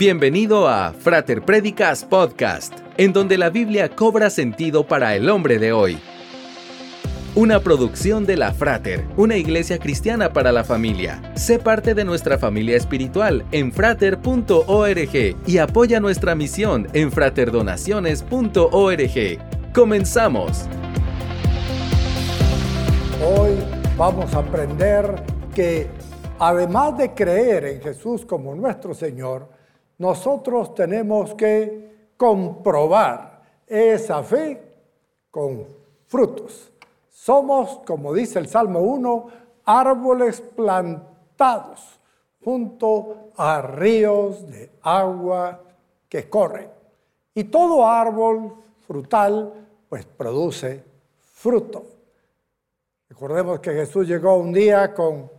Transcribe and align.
Bienvenido 0.00 0.66
a 0.66 0.94
Frater 0.94 1.42
Predicas 1.42 2.06
Podcast, 2.06 2.72
en 2.96 3.12
donde 3.12 3.36
la 3.36 3.50
Biblia 3.50 3.90
cobra 3.90 4.30
sentido 4.30 4.86
para 4.86 5.14
el 5.14 5.28
hombre 5.28 5.58
de 5.58 5.74
hoy. 5.74 5.98
Una 7.34 7.60
producción 7.60 8.24
de 8.24 8.38
la 8.38 8.54
Frater, 8.54 9.04
una 9.18 9.36
iglesia 9.36 9.78
cristiana 9.78 10.32
para 10.32 10.52
la 10.52 10.64
familia. 10.64 11.20
Sé 11.34 11.58
parte 11.58 11.94
de 11.94 12.06
nuestra 12.06 12.38
familia 12.38 12.78
espiritual 12.78 13.44
en 13.52 13.72
frater.org 13.72 15.36
y 15.46 15.58
apoya 15.58 16.00
nuestra 16.00 16.34
misión 16.34 16.88
en 16.94 17.12
fraterdonaciones.org. 17.12 19.72
Comenzamos. 19.74 20.64
Hoy 23.22 23.50
vamos 23.98 24.32
a 24.32 24.38
aprender 24.38 25.22
que 25.54 25.88
además 26.38 26.96
de 26.96 27.12
creer 27.12 27.66
en 27.66 27.82
Jesús 27.82 28.24
como 28.24 28.54
nuestro 28.54 28.94
Señor, 28.94 29.59
nosotros 30.00 30.74
tenemos 30.74 31.34
que 31.34 32.14
comprobar 32.16 33.42
esa 33.66 34.22
fe 34.22 34.58
con 35.30 35.66
frutos. 36.06 36.72
Somos, 37.10 37.80
como 37.84 38.14
dice 38.14 38.38
el 38.38 38.48
Salmo 38.48 38.80
1, 38.80 39.26
árboles 39.66 40.40
plantados 40.40 42.00
junto 42.42 43.30
a 43.36 43.60
ríos 43.60 44.50
de 44.50 44.70
agua 44.80 45.60
que 46.08 46.30
corren. 46.30 46.70
Y 47.34 47.44
todo 47.44 47.86
árbol 47.86 48.54
frutal 48.86 49.52
pues 49.86 50.06
produce 50.06 50.82
fruto. 51.18 51.84
Recordemos 53.06 53.60
que 53.60 53.72
Jesús 53.72 54.08
llegó 54.08 54.36
un 54.36 54.50
día 54.50 54.94
con 54.94 55.30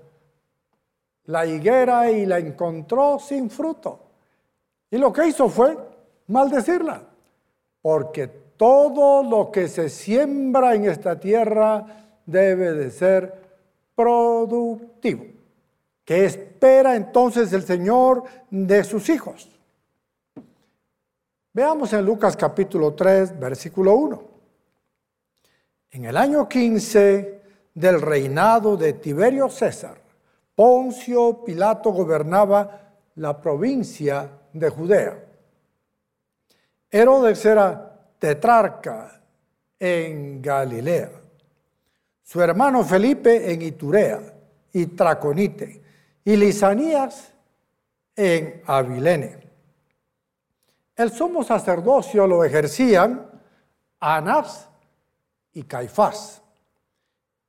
la 1.23 1.47
higuera 1.47 2.11
y 2.11 2.27
la 2.27 2.37
encontró 2.37 3.17
sin 3.17 3.49
fruto. 3.49 4.10
Y 4.91 4.97
lo 4.97 5.13
que 5.13 5.27
hizo 5.27 5.47
fue 5.47 5.77
maldecirla, 6.27 7.01
porque 7.81 8.27
todo 8.27 9.23
lo 9.23 9.49
que 9.49 9.69
se 9.69 9.89
siembra 9.89 10.75
en 10.75 10.85
esta 10.85 11.17
tierra 11.17 12.19
debe 12.25 12.73
de 12.73 12.91
ser 12.91 13.33
productivo. 13.95 15.25
¿Qué 16.03 16.25
espera 16.25 16.95
entonces 16.97 17.53
el 17.53 17.63
Señor 17.63 18.23
de 18.49 18.83
sus 18.83 19.07
hijos? 19.07 19.49
Veamos 21.53 21.93
en 21.93 22.05
Lucas 22.05 22.35
capítulo 22.35 22.93
3, 22.93 23.39
versículo 23.39 23.95
1. 23.95 24.23
En 25.91 26.05
el 26.05 26.17
año 26.17 26.49
15 26.49 27.41
del 27.73 28.01
reinado 28.01 28.75
de 28.75 28.93
Tiberio 28.93 29.47
César, 29.49 30.01
Poncio 30.53 31.43
Pilato 31.45 31.91
gobernaba 31.91 32.93
la 33.15 33.39
provincia 33.41 34.29
de 34.53 34.69
Judea. 34.69 35.25
Herodes 36.89 37.45
era 37.45 37.99
tetrarca 38.19 39.21
en 39.79 40.41
Galilea, 40.41 41.11
su 42.21 42.41
hermano 42.41 42.83
Felipe 42.83 43.51
en 43.51 43.61
Iturea 43.61 44.21
y 44.73 44.85
Traconite, 44.87 45.81
y 46.23 46.35
Lisanías 46.35 47.33
en 48.15 48.61
Abilene. 48.65 49.39
El 50.95 51.11
sumo 51.11 51.43
sacerdocio 51.43 52.27
lo 52.27 52.43
ejercían 52.43 53.27
Anás 53.99 54.69
y 55.53 55.63
Caifás. 55.63 56.41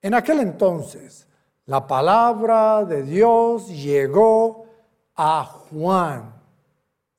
En 0.01 0.15
aquel 0.15 0.41
entonces, 0.41 1.27
la 1.67 1.87
palabra 1.87 2.85
de 2.85 3.03
Dios 3.03 3.69
llegó 3.69 4.67
a 5.15 5.45
Juan, 5.45 6.42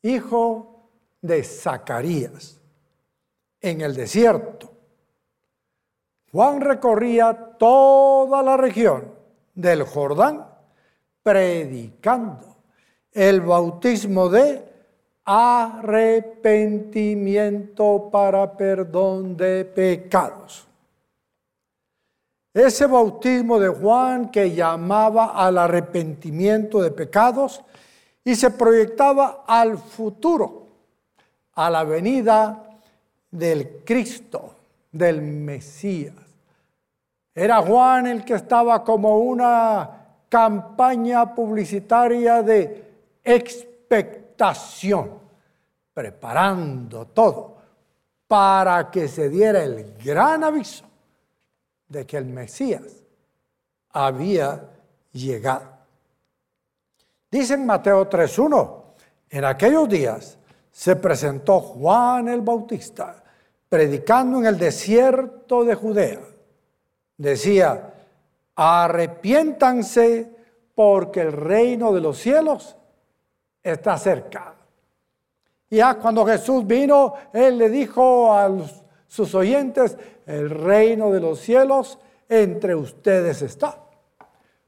hijo 0.03 0.91
de 1.21 1.43
Zacarías, 1.43 2.61
en 3.59 3.81
el 3.81 3.95
desierto. 3.95 4.71
Juan 6.31 6.61
recorría 6.61 7.57
toda 7.57 8.43
la 8.43 8.55
región 8.57 9.11
del 9.55 9.81
Jordán 9.83 10.45
predicando 11.21 12.57
el 13.11 13.41
bautismo 13.41 14.29
de 14.29 14.73
arrepentimiento 15.25 18.09
para 18.11 18.57
perdón 18.57 19.37
de 19.37 19.63
pecados. 19.63 20.67
Ese 22.53 22.85
bautismo 22.85 23.57
de 23.59 23.69
Juan 23.69 24.29
que 24.29 24.53
llamaba 24.53 25.27
al 25.27 25.57
arrepentimiento 25.57 26.81
de 26.81 26.91
pecados 26.91 27.63
y 28.23 28.35
se 28.35 28.51
proyectaba 28.51 29.43
al 29.45 29.77
futuro, 29.77 30.67
a 31.55 31.69
la 31.69 31.83
venida 31.83 32.63
del 33.29 33.81
Cristo, 33.83 34.55
del 34.91 35.21
Mesías. 35.21 36.13
Era 37.35 37.61
Juan 37.61 38.07
el 38.07 38.23
que 38.23 38.35
estaba 38.35 38.83
como 38.83 39.17
una 39.17 39.89
campaña 40.29 41.33
publicitaria 41.33 42.41
de 42.41 42.91
expectación, 43.23 45.11
preparando 45.93 47.05
todo 47.07 47.57
para 48.27 48.89
que 48.89 49.07
se 49.07 49.29
diera 49.29 49.63
el 49.63 49.95
gran 50.03 50.43
aviso 50.43 50.85
de 51.87 52.05
que 52.05 52.17
el 52.17 52.25
Mesías 52.25 53.03
había 53.91 54.69
llegado. 55.11 55.72
Dice 57.33 57.55
en 57.55 57.65
Mateo 57.65 58.07
3.1, 58.07 58.83
en 59.31 59.43
aquellos 59.43 59.89
días 59.89 60.37
se 60.71 60.95
presentó 60.97 61.61
Juan 61.61 62.27
el 62.27 62.41
Bautista 62.41 63.23
predicando 63.67 64.37
en 64.37 64.45
el 64.45 64.59
desierto 64.59 65.63
de 65.63 65.73
Judea. 65.73 66.19
Decía, 67.17 67.91
arrepiéntanse 68.55 70.29
porque 70.75 71.21
el 71.21 71.31
reino 71.31 71.91
de 71.91 72.01
los 72.01 72.19
cielos 72.19 72.75
está 73.63 73.97
cerca. 73.97 74.53
Ya 75.71 75.95
cuando 75.95 76.27
Jesús 76.27 76.67
vino, 76.67 77.15
Él 77.33 77.57
le 77.57 77.69
dijo 77.69 78.31
a 78.31 78.47
sus 79.07 79.33
oyentes, 79.33 79.97
el 80.27 80.51
reino 80.51 81.09
de 81.09 81.19
los 81.19 81.39
cielos 81.39 81.97
entre 82.29 82.75
ustedes 82.75 83.41
está. 83.41 83.79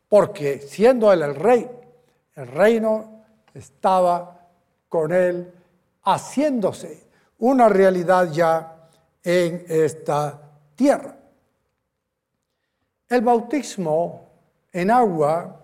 Porque 0.10 0.62
siendo 0.62 1.14
Él 1.14 1.22
el 1.22 1.36
rey, 1.36 1.70
el 2.36 2.48
reino 2.48 3.24
estaba 3.54 4.48
con 4.90 5.12
él 5.12 5.52
haciéndose 6.04 7.08
una 7.40 7.70
realidad 7.70 8.32
ya 8.32 8.90
en 9.24 9.66
esta 9.68 10.40
tierra. 10.76 11.16
El 13.08 13.22
bautismo 13.22 14.26
en 14.72 14.92
agua 14.92 15.62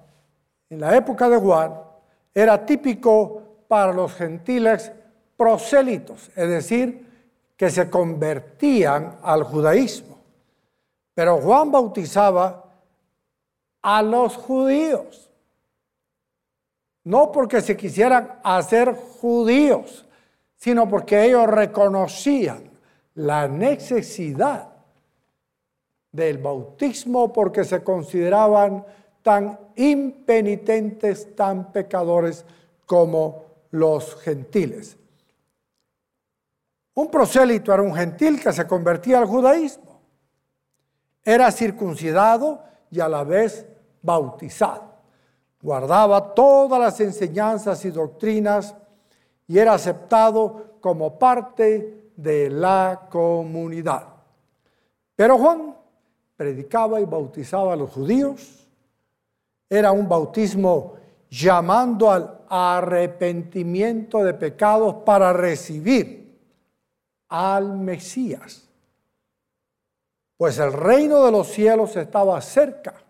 en 0.69 0.79
la 0.79 0.95
época 0.95 1.27
de 1.29 1.37
Juan 1.37 1.73
era 2.33 2.65
típico 2.65 3.41
para 3.67 3.91
los 3.91 4.13
gentiles 4.13 4.91
prosélitos, 5.35 6.29
es 6.35 6.49
decir, 6.49 7.07
que 7.57 7.69
se 7.69 7.89
convertían 7.89 9.17
al 9.21 9.43
judaísmo. 9.43 10.17
Pero 11.13 11.37
Juan 11.37 11.71
bautizaba 11.71 12.65
a 13.81 14.01
los 14.01 14.35
judíos 14.37 15.30
no 17.03 17.31
porque 17.31 17.61
se 17.61 17.75
quisieran 17.75 18.39
hacer 18.43 18.93
judíos, 18.93 20.05
sino 20.55 20.87
porque 20.87 21.25
ellos 21.25 21.47
reconocían 21.47 22.69
la 23.15 23.47
necesidad 23.47 24.69
del 26.11 26.37
bautismo 26.37 27.31
porque 27.33 27.63
se 27.63 27.83
consideraban 27.83 28.85
tan 29.23 29.59
impenitentes, 29.75 31.35
tan 31.35 31.71
pecadores 31.71 32.45
como 32.85 33.45
los 33.71 34.15
gentiles. 34.21 34.97
Un 36.93 37.09
prosélito 37.09 37.73
era 37.73 37.81
un 37.81 37.95
gentil 37.95 38.41
que 38.41 38.51
se 38.51 38.67
convertía 38.67 39.17
al 39.17 39.25
judaísmo. 39.25 40.01
Era 41.23 41.51
circuncidado 41.51 42.63
y 42.89 42.99
a 42.99 43.07
la 43.07 43.23
vez 43.23 43.65
bautizado 44.01 44.90
guardaba 45.61 46.33
todas 46.33 46.79
las 46.79 46.99
enseñanzas 46.99 47.83
y 47.85 47.91
doctrinas 47.91 48.75
y 49.47 49.57
era 49.57 49.73
aceptado 49.73 50.77
como 50.81 51.17
parte 51.19 52.11
de 52.15 52.49
la 52.49 53.07
comunidad. 53.09 54.07
Pero 55.15 55.37
Juan 55.37 55.75
predicaba 56.35 56.99
y 56.99 57.05
bautizaba 57.05 57.73
a 57.73 57.75
los 57.75 57.91
judíos. 57.91 58.67
Era 59.69 59.91
un 59.91 60.09
bautismo 60.09 60.95
llamando 61.29 62.11
al 62.11 62.39
arrepentimiento 62.49 64.23
de 64.23 64.33
pecados 64.33 64.95
para 65.05 65.31
recibir 65.31 66.39
al 67.29 67.77
Mesías. 67.77 68.67
Pues 70.35 70.57
el 70.57 70.73
reino 70.73 71.23
de 71.23 71.31
los 71.31 71.47
cielos 71.47 71.95
estaba 71.95 72.41
cerca 72.41 73.00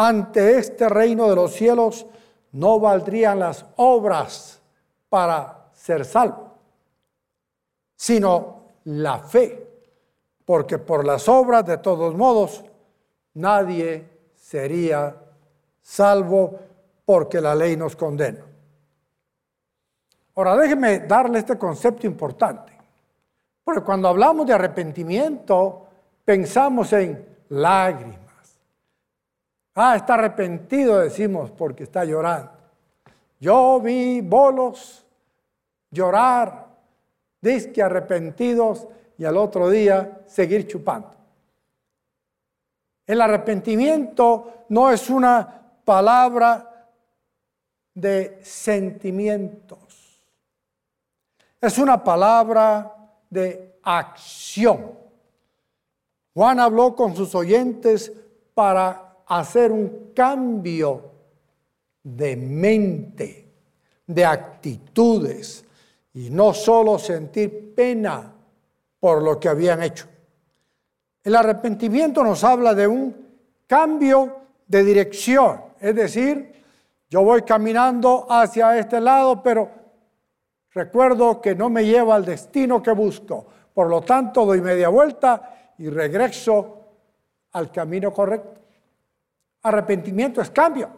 ante 0.00 0.56
este 0.56 0.88
reino 0.88 1.28
de 1.28 1.36
los 1.36 1.52
cielos 1.52 2.06
no 2.52 2.80
valdrían 2.80 3.38
las 3.38 3.66
obras 3.76 4.62
para 5.10 5.66
ser 5.74 6.06
salvo, 6.06 6.54
sino 7.96 8.62
la 8.84 9.18
fe, 9.18 9.68
porque 10.46 10.78
por 10.78 11.04
las 11.04 11.28
obras 11.28 11.66
de 11.66 11.76
todos 11.76 12.14
modos 12.14 12.64
nadie 13.34 14.08
sería 14.34 15.14
salvo 15.82 16.58
porque 17.04 17.38
la 17.38 17.54
ley 17.54 17.76
nos 17.76 17.94
condena. 17.94 18.42
Ahora 20.34 20.56
déjeme 20.56 21.00
darle 21.00 21.40
este 21.40 21.58
concepto 21.58 22.06
importante, 22.06 22.72
porque 23.62 23.82
cuando 23.82 24.08
hablamos 24.08 24.46
de 24.46 24.54
arrepentimiento 24.54 25.86
pensamos 26.24 26.90
en 26.94 27.22
lágrimas. 27.50 28.29
Ah, 29.82 29.96
está 29.96 30.12
arrepentido, 30.12 30.98
decimos, 30.98 31.50
porque 31.50 31.84
está 31.84 32.04
llorando. 32.04 32.50
Yo 33.40 33.80
vi 33.80 34.20
bolos 34.20 35.06
llorar, 35.90 36.66
disque 37.40 37.82
arrepentidos 37.82 38.86
y 39.16 39.24
al 39.24 39.38
otro 39.38 39.70
día 39.70 40.20
seguir 40.26 40.66
chupando. 40.66 41.12
El 43.06 43.22
arrepentimiento 43.22 44.64
no 44.68 44.90
es 44.90 45.08
una 45.08 45.62
palabra 45.82 46.86
de 47.94 48.38
sentimientos, 48.42 50.22
es 51.58 51.78
una 51.78 52.04
palabra 52.04 52.94
de 53.30 53.78
acción. 53.82 54.92
Juan 56.34 56.60
habló 56.60 56.94
con 56.94 57.16
sus 57.16 57.34
oyentes 57.34 58.12
para 58.52 59.09
hacer 59.30 59.70
un 59.70 60.10
cambio 60.14 61.10
de 62.02 62.36
mente, 62.36 63.48
de 64.06 64.24
actitudes, 64.24 65.64
y 66.14 66.30
no 66.30 66.52
solo 66.52 66.98
sentir 66.98 67.72
pena 67.74 68.32
por 68.98 69.22
lo 69.22 69.38
que 69.38 69.48
habían 69.48 69.82
hecho. 69.82 70.08
El 71.22 71.36
arrepentimiento 71.36 72.24
nos 72.24 72.42
habla 72.42 72.74
de 72.74 72.88
un 72.88 73.14
cambio 73.68 74.38
de 74.66 74.82
dirección, 74.82 75.60
es 75.78 75.94
decir, 75.94 76.52
yo 77.08 77.22
voy 77.22 77.42
caminando 77.42 78.26
hacia 78.28 78.78
este 78.78 79.00
lado, 79.00 79.40
pero 79.42 79.70
recuerdo 80.72 81.40
que 81.40 81.54
no 81.54 81.70
me 81.70 81.84
lleva 81.84 82.16
al 82.16 82.24
destino 82.24 82.82
que 82.82 82.92
busco. 82.92 83.46
Por 83.72 83.88
lo 83.88 84.00
tanto, 84.00 84.44
doy 84.44 84.60
media 84.60 84.88
vuelta 84.88 85.72
y 85.78 85.88
regreso 85.88 86.78
al 87.52 87.70
camino 87.70 88.12
correcto. 88.12 88.60
Arrepentimiento 89.62 90.40
es 90.40 90.50
cambio. 90.50 90.90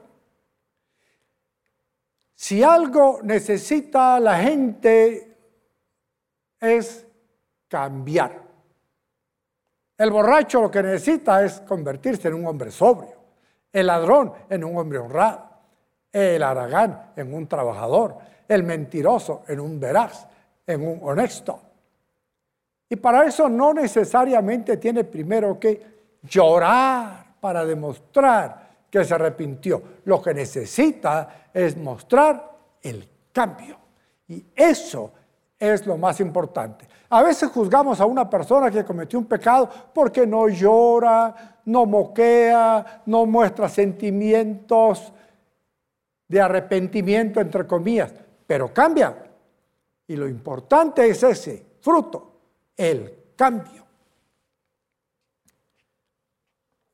Si 2.35 2.63
algo 2.63 3.21
necesita 3.23 4.19
la 4.19 4.39
gente 4.39 5.37
es 6.59 7.07
cambiar. 7.69 8.43
El 9.97 10.11
borracho 10.11 10.63
lo 10.63 10.71
que 10.71 10.83
necesita 10.83 11.45
es 11.45 11.61
convertirse 11.61 12.29
en 12.29 12.35
un 12.35 12.47
hombre 12.47 12.71
sobrio, 12.71 13.15
el 13.73 13.87
ladrón 13.87 14.33
en 14.49 14.65
un 14.65 14.77
hombre 14.77 14.99
honrado, 14.99 15.49
el 16.11 16.43
aragán 16.43 17.13
en 17.17 17.33
un 17.33 17.47
trabajador, 17.47 18.19
el 18.49 18.65
mentiroso 18.65 19.45
en 19.47 19.61
un 19.61 19.79
veraz, 19.79 20.27
en 20.67 20.87
un 20.87 20.99
honesto. 21.03 21.61
Y 22.89 22.97
para 22.97 23.25
eso 23.25 23.49
no 23.49 23.73
necesariamente 23.73 24.77
tiene 24.77 25.05
primero 25.05 25.59
que 25.59 25.81
llorar 26.23 27.32
para 27.43 27.65
demostrar 27.65 28.71
que 28.89 29.05
se 29.05 29.15
arrepintió. 29.15 29.83
Lo 30.05 30.23
que 30.23 30.33
necesita 30.33 31.49
es 31.53 31.77
mostrar 31.77 32.57
el 32.81 33.09
cambio. 33.33 33.77
Y 34.29 34.45
eso 34.55 35.11
es 35.59 35.85
lo 35.85 35.99
más 35.99 36.21
importante. 36.21 36.87
A 37.09 37.21
veces 37.21 37.51
juzgamos 37.51 38.01
a 38.01 38.07
una 38.07 38.31
persona 38.31 38.71
que 38.71 38.85
cometió 38.85 39.19
un 39.19 39.25
pecado 39.25 39.69
porque 39.93 40.25
no 40.25 40.49
llora, 40.49 41.61
no 41.65 41.85
moquea, 41.85 43.03
no 43.07 43.27
muestra 43.27 43.69
sentimientos 43.69 45.13
de 46.29 46.41
arrepentimiento, 46.41 47.41
entre 47.41 47.67
comillas, 47.67 48.15
pero 48.47 48.73
cambia. 48.73 49.17
Y 50.07 50.15
lo 50.15 50.29
importante 50.29 51.09
es 51.09 51.21
ese 51.25 51.67
fruto, 51.81 52.39
el 52.77 53.33
cambio. 53.35 53.83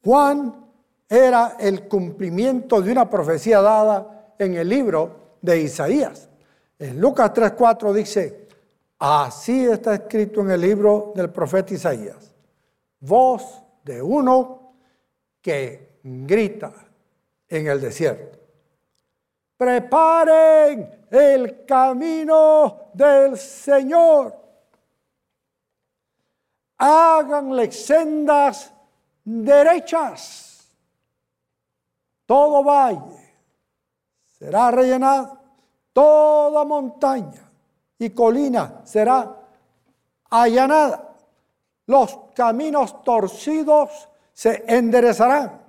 Juan 0.09 0.65
era 1.07 1.57
el 1.61 1.87
cumplimiento 1.87 2.81
de 2.81 2.93
una 2.93 3.11
profecía 3.11 3.61
dada 3.61 4.33
en 4.39 4.55
el 4.55 4.67
libro 4.67 5.37
de 5.43 5.61
Isaías. 5.61 6.31
En 6.79 6.99
Lucas 6.99 7.31
3:4 7.35 7.93
dice, 7.93 8.49
Así 8.99 9.67
está 9.67 9.97
escrito 9.97 10.41
en 10.41 10.53
el 10.53 10.63
libro 10.63 11.13
del 11.15 11.29
profeta 11.29 11.75
Isaías. 11.75 12.35
Voz 13.01 13.63
de 13.85 14.01
uno 14.01 14.73
que 15.43 15.99
grita 16.03 16.73
en 17.47 17.67
el 17.67 17.79
desierto. 17.79 18.39
Preparen 19.59 21.05
el 21.11 21.67
camino 21.67 22.93
del 22.95 23.37
Señor. 23.37 24.35
Háganle 26.79 27.71
sendas 27.71 28.73
derechas. 29.29 30.67
Todo 32.25 32.65
valle 32.65 33.35
será 34.39 34.71
rellenado, 34.71 35.39
toda 35.93 36.65
montaña 36.65 37.51
y 37.99 38.11
colina 38.11 38.81
será 38.85 39.37
allanada. 40.31 41.15
Los 41.87 42.19
caminos 42.35 43.03
torcidos 43.03 44.09
se 44.33 44.65
enderezarán. 44.67 45.63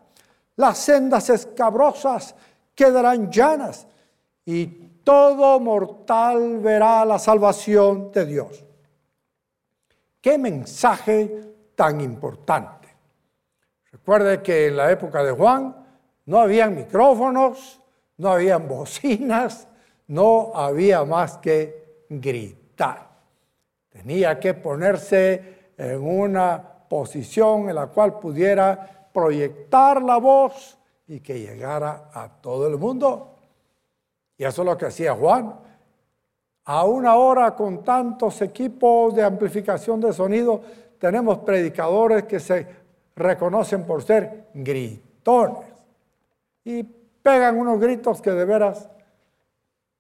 Las 0.56 0.77
sendas 0.77 1.29
escabrosas 1.29 2.35
quedarán 2.75 3.31
llanas 3.31 3.88
y 4.45 4.65
todo 5.03 5.59
mortal 5.59 6.59
verá 6.59 7.06
la 7.06 7.19
salvación 7.19 8.11
de 8.11 8.25
Dios. 8.25 8.65
Qué 10.21 10.38
mensaje 10.38 11.56
tan 11.75 12.01
importante. 12.01 12.79
Recuerde 14.09 14.41
que 14.41 14.65
en 14.65 14.75
la 14.75 14.91
época 14.91 15.23
de 15.23 15.31
Juan 15.33 15.85
no 16.25 16.39
habían 16.39 16.73
micrófonos, 16.73 17.79
no 18.17 18.31
habían 18.31 18.67
bocinas, 18.67 19.67
no 20.07 20.51
había 20.56 21.06
más 21.06 21.38
que 21.38 22.06
gritar. 22.09 23.07
Tenía 23.87 24.39
que 24.39 24.56
ponerse 24.56 25.73
en 25.78 26.01
una 26.01 26.59
posición 26.89 27.69
en 27.69 27.75
la 27.75 27.85
cual 27.85 28.18
pudiera 28.18 29.09
proyectar 29.13 30.01
la 30.01 30.18
voz 30.18 30.80
y 31.06 31.19
que 31.19 31.39
llegara 31.39 32.09
a 32.11 32.30
todo 32.30 32.68
el 32.68 32.80
mundo. 32.80 33.35
Y 34.39 34.44
eso 34.44 34.63
es 34.63 34.66
lo 34.66 34.75
que 34.75 34.87
hacía 34.87 35.13
Juan. 35.13 35.54
A 36.66 36.83
una 36.83 37.16
hora 37.16 37.56
con 37.56 37.83
tantos 37.83 38.42
equipos 38.42 39.13
de 39.13 39.23
amplificación 39.23 40.01
de 40.01 40.11
sonido, 40.13 40.63
tenemos 40.97 41.37
predicadores 41.39 42.23
que 42.23 42.39
se 42.39 42.79
reconocen 43.19 43.85
por 43.85 44.02
ser 44.02 44.47
gritones. 44.54 45.68
Y 46.64 46.83
pegan 46.83 47.59
unos 47.59 47.80
gritos 47.80 48.21
que 48.21 48.31
de 48.31 48.45
veras 48.45 48.90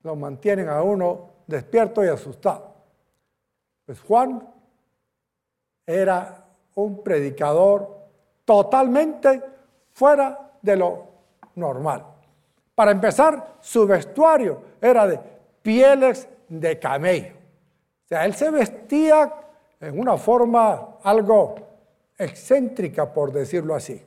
lo 0.03 0.15
mantienen 0.15 0.69
a 0.69 0.81
uno 0.81 1.29
despierto 1.45 2.03
y 2.03 2.07
asustado. 2.07 2.73
Pues 3.85 3.99
Juan 4.01 4.47
era 5.85 6.45
un 6.75 7.03
predicador 7.03 7.97
totalmente 8.45 9.43
fuera 9.91 10.51
de 10.61 10.75
lo 10.75 11.07
normal. 11.55 12.05
Para 12.75 12.91
empezar, 12.91 13.55
su 13.59 13.85
vestuario 13.85 14.61
era 14.79 15.05
de 15.05 15.19
pieles 15.61 16.29
de 16.47 16.79
camello. 16.79 17.33
O 18.05 18.07
sea, 18.07 18.25
él 18.25 18.33
se 18.33 18.49
vestía 18.49 19.33
en 19.79 19.99
una 19.99 20.17
forma 20.17 20.97
algo 21.03 21.68
excéntrica, 22.19 23.11
por 23.11 23.31
decirlo 23.31 23.73
así. 23.73 24.03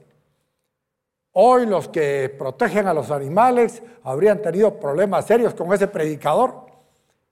Hoy 1.32 1.64
los 1.66 1.88
que 1.88 2.28
protegen 2.28 2.86
a 2.86 2.94
los 2.94 3.10
animales 3.10 3.82
habrían 4.04 4.42
tenido 4.42 4.78
problemas 4.78 5.26
serios 5.26 5.54
con 5.54 5.72
ese 5.72 5.88
predicador 5.88 6.66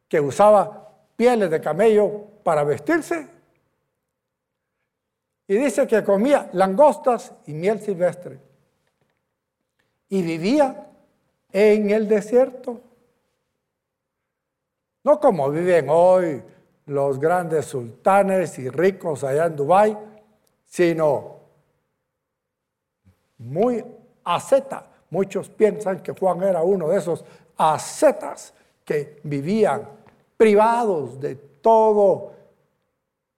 que 0.08 0.20
usaba 0.20 0.88
pieles 1.16 1.50
de 1.50 1.60
camello 1.60 2.24
para 2.42 2.64
vestirse. 2.64 3.28
Y 5.46 5.56
dice 5.56 5.86
que 5.86 6.02
comía 6.02 6.48
langostas 6.54 7.32
y 7.46 7.52
miel 7.52 7.80
silvestre. 7.80 8.38
Y 10.08 10.22
vivía 10.22 10.86
en 11.52 11.90
el 11.90 12.08
desierto. 12.08 12.80
No 15.04 15.20
como 15.20 15.50
viven 15.50 15.86
hoy 15.88 16.42
los 16.86 17.18
grandes 17.18 17.66
sultanes 17.66 18.58
y 18.58 18.68
ricos 18.70 19.24
allá 19.24 19.46
en 19.46 19.56
Dubái, 19.56 19.96
sino 20.70 21.40
muy 23.38 23.84
asceta, 24.24 24.90
Muchos 25.10 25.48
piensan 25.48 26.02
que 26.02 26.12
Juan 26.12 26.42
era 26.44 26.62
uno 26.62 26.88
de 26.88 26.98
esos 26.98 27.24
ascetas 27.56 28.54
que 28.84 29.20
vivían 29.24 29.88
privados 30.36 31.20
de 31.20 31.34
todo 31.34 32.32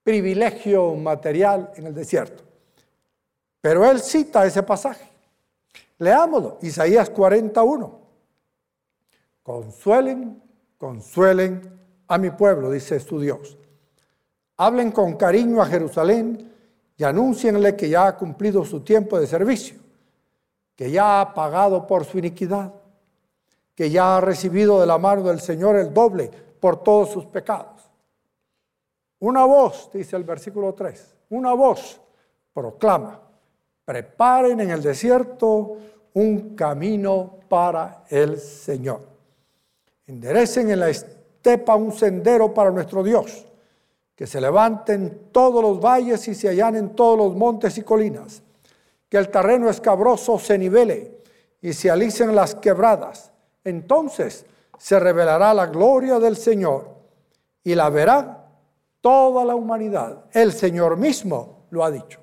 privilegio 0.02 0.94
material 0.94 1.72
en 1.76 1.86
el 1.86 1.94
desierto. 1.94 2.42
Pero 3.60 3.90
él 3.90 4.00
cita 4.00 4.44
ese 4.44 4.62
pasaje. 4.62 5.08
Leámoslo, 5.98 6.58
Isaías 6.60 7.08
41. 7.08 8.00
Consuelen, 9.42 10.42
consuelen 10.76 11.80
a 12.06 12.18
mi 12.18 12.30
pueblo, 12.30 12.70
dice 12.70 13.00
su 13.00 13.18
Dios. 13.18 13.56
Hablen 14.58 14.92
con 14.92 15.16
cariño 15.16 15.62
a 15.62 15.66
Jerusalén 15.66 16.51
y 16.96 17.04
anúncienle 17.04 17.76
que 17.76 17.88
ya 17.88 18.06
ha 18.06 18.16
cumplido 18.16 18.64
su 18.64 18.80
tiempo 18.80 19.18
de 19.18 19.26
servicio, 19.26 19.76
que 20.76 20.90
ya 20.90 21.20
ha 21.20 21.34
pagado 21.34 21.87
por 21.87 22.04
su 22.04 22.18
iniquidad, 22.18 22.72
que 23.75 23.90
ya 23.90 24.16
ha 24.16 24.20
recibido 24.20 24.80
de 24.80 24.87
la 24.87 24.99
mano 24.99 25.22
del 25.22 25.40
Señor 25.40 25.76
el 25.76 25.92
doble 25.92 26.30
por 26.61 26.82
todos 26.82 27.11
sus 27.11 27.26
pecados. 27.26 27.90
Una 29.20 29.44
voz, 29.44 29.90
dice 29.92 30.16
el 30.16 30.25
versículo 30.25 30.75
3, 30.75 31.14
una 31.30 31.54
voz 31.54 32.00
proclama, 32.52 33.20
preparen 33.84 34.61
en 34.61 34.70
el 34.70 34.82
desierto 34.82 35.76
un 36.14 36.54
camino 36.54 37.38
para 37.49 38.04
el 38.08 38.38
Señor. 38.38 39.00
Enderecen 40.06 40.70
en 40.70 40.80
la 40.80 40.90
estepa 40.90 41.75
un 41.76 41.92
sendero 41.92 42.52
para 42.52 42.70
nuestro 42.70 43.02
Dios, 43.02 43.46
que 44.14 44.26
se 44.26 44.40
levanten 44.40 45.28
todos 45.33 45.62
los 45.62 45.81
valles 45.81 46.26
y 46.28 46.35
se 46.35 46.49
allanen 46.49 46.95
todos 46.95 47.19
los 47.19 47.35
montes 47.35 47.78
y 47.78 47.83
colinas, 47.83 48.42
que 49.09 49.16
el 49.16 49.28
terreno 49.31 49.69
escabroso 49.69 50.38
se 50.38 50.59
nivele 50.59 51.23
y 51.61 51.73
se 51.73 51.90
alicen 51.90 52.35
las 52.35 52.54
quebradas. 52.54 53.33
Entonces 53.64 54.47
se 54.78 54.99
revelará 54.99 55.54
la 55.54 55.66
gloria 55.66 56.19
del 56.19 56.37
Señor 56.37 56.88
y 57.62 57.75
la 57.75 57.88
verá 57.88 58.49
toda 59.00 59.45
la 59.45 59.54
humanidad. 59.54 60.25
El 60.33 60.52
Señor 60.52 60.97
mismo 60.97 61.66
lo 61.71 61.85
ha 61.85 61.90
dicho. 61.90 62.21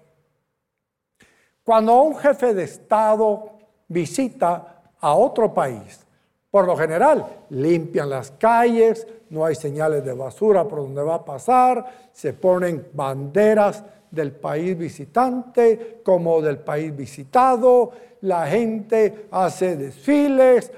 Cuando 1.63 2.01
un 2.01 2.17
jefe 2.17 2.53
de 2.53 2.63
Estado 2.63 3.51
visita 3.87 4.83
a 4.99 5.13
otro 5.13 5.53
país, 5.53 6.05
por 6.51 6.65
lo 6.65 6.75
general 6.75 7.45
limpian 7.49 8.09
las 8.09 8.31
calles, 8.31 9.07
no 9.29 9.45
hay 9.45 9.55
señales 9.55 10.03
de 10.03 10.13
basura 10.13 10.67
por 10.67 10.79
donde 10.79 11.03
va 11.03 11.15
a 11.15 11.25
pasar, 11.25 12.09
se 12.11 12.33
ponen 12.33 12.87
banderas 12.93 13.83
del 14.09 14.31
país 14.31 14.77
visitante 14.77 16.01
como 16.03 16.41
del 16.41 16.57
país 16.57 16.95
visitado, 16.95 17.91
la 18.21 18.47
gente 18.47 19.27
hace 19.31 19.77
desfiles, 19.77 20.71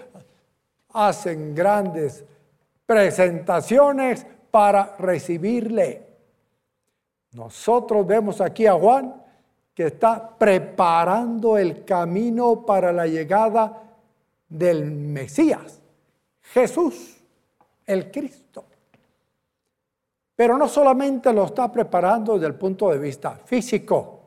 hacen 0.94 1.56
grandes 1.56 2.26
presentaciones 2.86 4.26
para 4.52 4.98
recibirle. 5.00 6.08
Nosotros 7.32 8.06
vemos 8.06 8.42
aquí 8.42 8.68
a 8.68 8.74
Juan 8.74 9.16
que 9.74 9.88
está 9.88 10.38
preparando 10.38 11.58
el 11.58 11.86
camino 11.86 12.66
para 12.66 12.92
la 12.92 13.08
llegada 13.08 13.91
del 14.52 14.92
Mesías, 14.92 15.82
Jesús, 16.42 17.18
el 17.86 18.12
Cristo. 18.12 18.66
Pero 20.36 20.58
no 20.58 20.68
solamente 20.68 21.32
lo 21.32 21.46
está 21.46 21.72
preparando 21.72 22.34
desde 22.34 22.48
el 22.48 22.56
punto 22.56 22.90
de 22.90 23.00
vista 23.00 23.32
físico, 23.46 24.20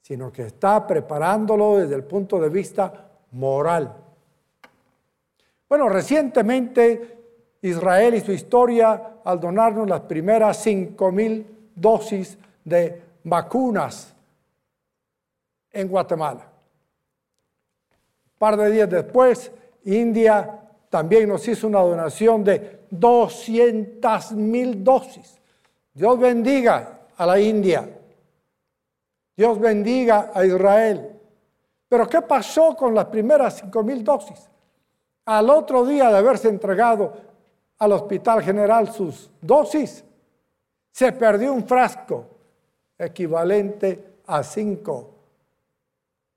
sino 0.00 0.32
que 0.32 0.42
está 0.42 0.86
preparándolo 0.86 1.78
desde 1.78 1.96
el 1.96 2.04
punto 2.04 2.40
de 2.40 2.48
vista 2.48 3.10
moral. 3.32 3.94
Bueno, 5.68 5.88
recientemente 5.88 7.18
Israel 7.62 8.14
y 8.14 8.20
su 8.20 8.32
historia 8.32 9.14
al 9.24 9.40
donarnos 9.40 9.88
las 9.88 10.02
primeras 10.02 10.62
cinco 10.62 11.10
mil 11.10 11.70
dosis 11.74 12.38
de 12.64 13.02
vacunas 13.24 14.14
en 15.72 15.88
Guatemala. 15.88 16.57
Par 18.38 18.56
de 18.56 18.70
días 18.70 18.88
después, 18.88 19.50
India 19.84 20.60
también 20.88 21.28
nos 21.28 21.46
hizo 21.48 21.66
una 21.66 21.80
donación 21.80 22.44
de 22.44 22.86
200 22.90 24.32
mil 24.32 24.82
dosis. 24.82 25.38
Dios 25.92 26.18
bendiga 26.18 27.00
a 27.16 27.26
la 27.26 27.40
India. 27.40 27.88
Dios 29.36 29.58
bendiga 29.58 30.30
a 30.32 30.44
Israel. 30.44 31.18
Pero 31.88 32.08
¿qué 32.08 32.22
pasó 32.22 32.76
con 32.76 32.94
las 32.94 33.06
primeras 33.06 33.58
cinco 33.58 33.82
mil 33.82 34.04
dosis? 34.04 34.48
Al 35.24 35.50
otro 35.50 35.84
día 35.84 36.10
de 36.10 36.18
haberse 36.18 36.48
entregado 36.48 37.12
al 37.78 37.92
Hospital 37.92 38.42
General 38.42 38.92
sus 38.92 39.30
dosis, 39.40 40.04
se 40.90 41.12
perdió 41.12 41.52
un 41.52 41.66
frasco 41.66 42.26
equivalente 42.96 44.16
a 44.26 44.42
cinco 44.42 45.14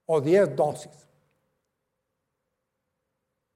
o 0.05 0.21
diez 0.21 0.55
dosis. 0.55 1.07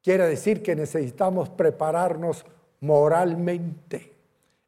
Quiere 0.05 0.27
decir 0.27 0.63
que 0.63 0.73
necesitamos 0.73 1.49
prepararnos 1.49 2.45
moralmente, 2.79 4.13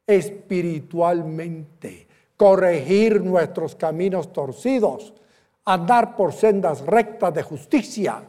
espiritualmente, 0.06 2.06
corregir 2.36 3.22
nuestros 3.22 3.74
caminos 3.74 4.34
torcidos, 4.34 5.14
andar 5.64 6.14
por 6.14 6.34
sendas 6.34 6.84
rectas 6.84 7.32
de 7.32 7.42
justicia 7.42 8.22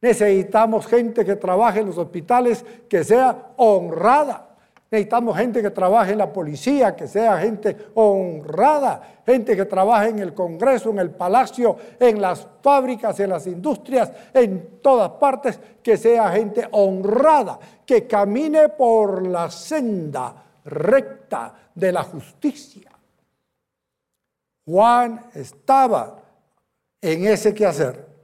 Necesitamos 0.00 0.86
gente 0.86 1.24
que 1.24 1.36
trabaje 1.36 1.80
en 1.80 1.86
los 1.86 1.98
hospitales 1.98 2.64
que 2.88 3.02
sea 3.02 3.52
honrada. 3.56 4.45
Necesitamos 4.90 5.36
gente 5.36 5.62
que 5.62 5.70
trabaje 5.70 6.12
en 6.12 6.18
la 6.18 6.32
policía, 6.32 6.94
que 6.94 7.08
sea 7.08 7.38
gente 7.38 7.76
honrada, 7.94 9.20
gente 9.26 9.56
que 9.56 9.64
trabaje 9.64 10.10
en 10.10 10.20
el 10.20 10.32
Congreso, 10.32 10.90
en 10.90 11.00
el 11.00 11.10
Palacio, 11.10 11.76
en 11.98 12.20
las 12.20 12.46
fábricas, 12.62 13.18
en 13.20 13.30
las 13.30 13.46
industrias, 13.46 14.12
en 14.32 14.80
todas 14.80 15.10
partes, 15.12 15.58
que 15.82 15.96
sea 15.96 16.30
gente 16.30 16.68
honrada, 16.70 17.58
que 17.84 18.06
camine 18.06 18.68
por 18.68 19.26
la 19.26 19.50
senda 19.50 20.34
recta 20.64 21.54
de 21.74 21.92
la 21.92 22.02
justicia. 22.04 22.90
Juan 24.64 25.20
estaba 25.34 26.16
en 27.00 27.26
ese 27.26 27.52
quehacer 27.52 28.16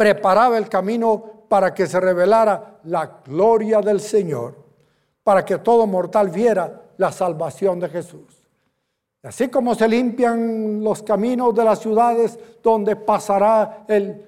preparaba 0.00 0.56
el 0.56 0.66
camino 0.70 1.44
para 1.46 1.74
que 1.74 1.86
se 1.86 2.00
revelara 2.00 2.78
la 2.84 3.20
gloria 3.22 3.82
del 3.82 4.00
Señor, 4.00 4.56
para 5.22 5.44
que 5.44 5.58
todo 5.58 5.86
mortal 5.86 6.30
viera 6.30 6.82
la 6.96 7.12
salvación 7.12 7.80
de 7.80 7.88
Jesús. 7.88 8.40
Así 9.22 9.48
como 9.48 9.74
se 9.74 9.86
limpian 9.86 10.82
los 10.82 11.02
caminos 11.02 11.54
de 11.54 11.64
las 11.64 11.80
ciudades 11.80 12.38
donde 12.62 12.96
pasará 12.96 13.84
el 13.86 14.26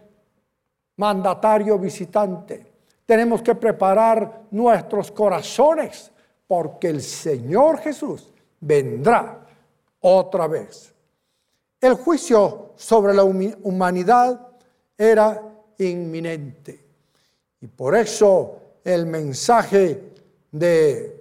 mandatario 0.96 1.78
visitante, 1.78 2.72
tenemos 3.06 3.42
que 3.42 3.54
preparar 3.54 4.42
nuestros 4.50 5.10
corazones 5.10 6.12
porque 6.46 6.88
el 6.88 7.00
Señor 7.00 7.78
Jesús 7.78 8.30
vendrá 8.60 9.46
otra 10.00 10.46
vez. 10.46 10.92
El 11.80 11.94
juicio 11.94 12.72
sobre 12.76 13.14
la 13.14 13.24
humanidad 13.24 14.48
era 14.96 15.42
inminente. 15.78 16.84
Y 17.60 17.66
por 17.66 17.96
eso 17.96 18.60
el 18.84 19.06
mensaje 19.06 20.11
de 20.52 21.18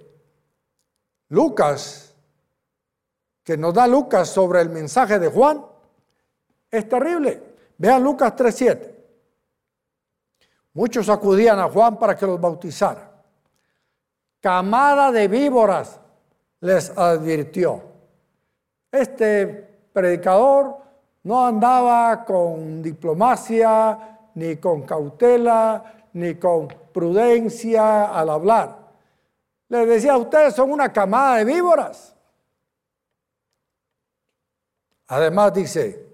Lucas, 1.30 2.14
que 3.42 3.56
nos 3.56 3.74
da 3.74 3.86
Lucas 3.86 4.28
sobre 4.28 4.60
el 4.60 4.68
mensaje 4.68 5.18
de 5.18 5.28
Juan, 5.28 5.64
es 6.70 6.88
terrible. 6.88 7.42
Vean 7.78 8.02
Lucas 8.04 8.34
3.7. 8.36 8.94
Muchos 10.74 11.08
acudían 11.08 11.58
a 11.58 11.68
Juan 11.68 11.98
para 11.98 12.16
que 12.16 12.26
los 12.26 12.40
bautizara. 12.40 13.10
Camada 14.40 15.10
de 15.10 15.28
víboras 15.28 15.98
les 16.60 16.96
advirtió. 16.96 17.82
Este 18.90 19.88
predicador 19.92 20.76
no 21.24 21.46
andaba 21.46 22.24
con 22.24 22.82
diplomacia, 22.82 24.18
ni 24.34 24.56
con 24.56 24.82
cautela, 24.82 26.08
ni 26.14 26.34
con 26.36 26.68
prudencia 26.92 28.06
al 28.06 28.30
hablar. 28.30 28.81
Les 29.72 29.88
decía, 29.88 30.16
ustedes 30.18 30.54
son 30.54 30.70
una 30.70 30.92
camada 30.92 31.38
de 31.38 31.46
víboras. 31.46 32.14
Además 35.06 35.54
dice, 35.54 36.06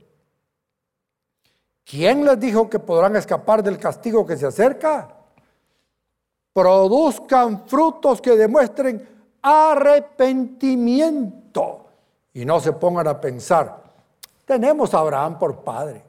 ¿quién 1.85 2.25
les 2.25 2.38
dijo 2.38 2.71
que 2.71 2.79
podrán 2.79 3.17
escapar 3.17 3.65
del 3.65 3.77
castigo 3.77 4.25
que 4.25 4.37
se 4.37 4.47
acerca? 4.47 5.12
Produzcan 6.53 7.67
frutos 7.67 8.21
que 8.21 8.37
demuestren 8.37 9.09
arrepentimiento 9.43 11.87
y 12.35 12.45
no 12.45 12.61
se 12.61 12.75
pongan 12.75 13.09
a 13.09 13.21
pensar, 13.21 13.83
tenemos 14.45 14.95
a 14.95 15.00
Abraham 15.00 15.37
por 15.37 15.65
padre. 15.65 16.08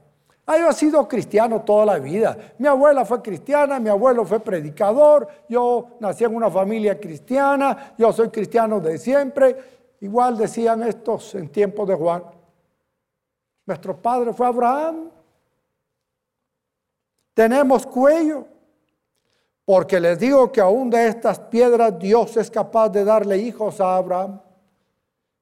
Ah, 0.51 0.57
he 0.57 0.73
sido 0.73 1.07
cristiano 1.07 1.61
toda 1.61 1.85
la 1.85 1.99
vida. 1.99 2.35
Mi 2.57 2.67
abuela 2.67 3.05
fue 3.05 3.21
cristiana, 3.21 3.79
mi 3.79 3.87
abuelo 3.87 4.25
fue 4.25 4.39
predicador, 4.39 5.27
yo 5.47 5.89
nací 5.99 6.23
en 6.23 6.35
una 6.35 6.49
familia 6.49 6.99
cristiana, 6.99 7.93
yo 7.95 8.11
soy 8.11 8.29
cristiano 8.29 8.79
de 8.79 8.97
siempre. 8.97 9.55
Igual 10.01 10.39
decían 10.39 10.81
estos 10.81 11.35
en 11.35 11.49
tiempos 11.49 11.87
de 11.87 11.93
Juan. 11.93 12.23
Nuestro 13.67 13.95
padre 14.01 14.33
fue 14.33 14.47
Abraham. 14.47 15.11
Tenemos 17.35 17.85
cuello. 17.85 18.47
Porque 19.65 19.99
les 19.99 20.17
digo 20.17 20.51
que 20.51 20.61
aún 20.61 20.89
de 20.89 21.09
estas 21.09 21.39
piedras 21.41 21.99
Dios 21.99 22.37
es 22.37 22.49
capaz 22.49 22.89
de 22.89 23.03
darle 23.03 23.37
hijos 23.37 23.79
a 23.79 23.97
Abraham. 23.97 24.41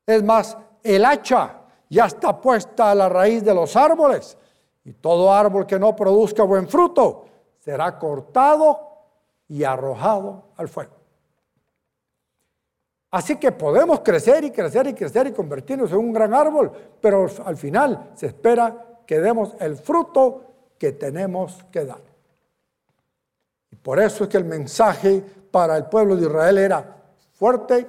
Es 0.06 0.22
más, 0.22 0.58
el 0.84 1.06
hacha 1.06 1.62
ya 1.90 2.08
está 2.08 2.42
puesta 2.42 2.92
a 2.92 2.96
la 2.96 3.08
raíz 3.08 3.42
de 3.46 3.54
los 3.54 3.74
árboles 3.78 4.38
y 4.88 4.94
todo 4.94 5.34
árbol 5.34 5.67
que 5.67 5.77
no 5.77 5.94
produzca 5.94 6.44
buen 6.44 6.65
fruto 6.65 7.25
será 7.60 8.00
cortado 8.00 8.79
y 9.50 9.65
arrojado 9.65 10.46
al 10.56 10.70
fuego. 10.70 10.94
Así 13.12 13.36
que 13.36 13.51
podemos 13.51 14.00
crecer 14.00 14.46
y 14.46 14.51
crecer 14.51 14.88
y 14.88 14.94
crecer 14.94 15.27
y 15.27 15.34
convertirnos 15.34 15.91
en 15.91 15.98
un 15.98 16.13
gran 16.13 16.34
árbol, 16.34 16.72
pero 17.01 17.27
al 17.44 17.58
final 17.58 18.12
se 18.15 18.27
espera 18.27 19.01
que 19.06 19.20
demos 19.20 19.56
el 19.60 19.75
fruto 19.75 20.44
que 20.77 20.94
tenemos 20.94 21.65
que 21.70 21.84
dar. 21.84 22.01
Y 23.70 23.75
por 23.75 24.00
eso 24.00 24.24
es 24.24 24.29
que 24.29 24.38
el 24.38 24.46
mensaje 24.46 25.22
para 25.51 25.75
el 25.75 25.88
pueblo 25.88 26.15
de 26.15 26.27
Israel 26.27 26.58
era 26.60 26.96
fuerte, 27.34 27.88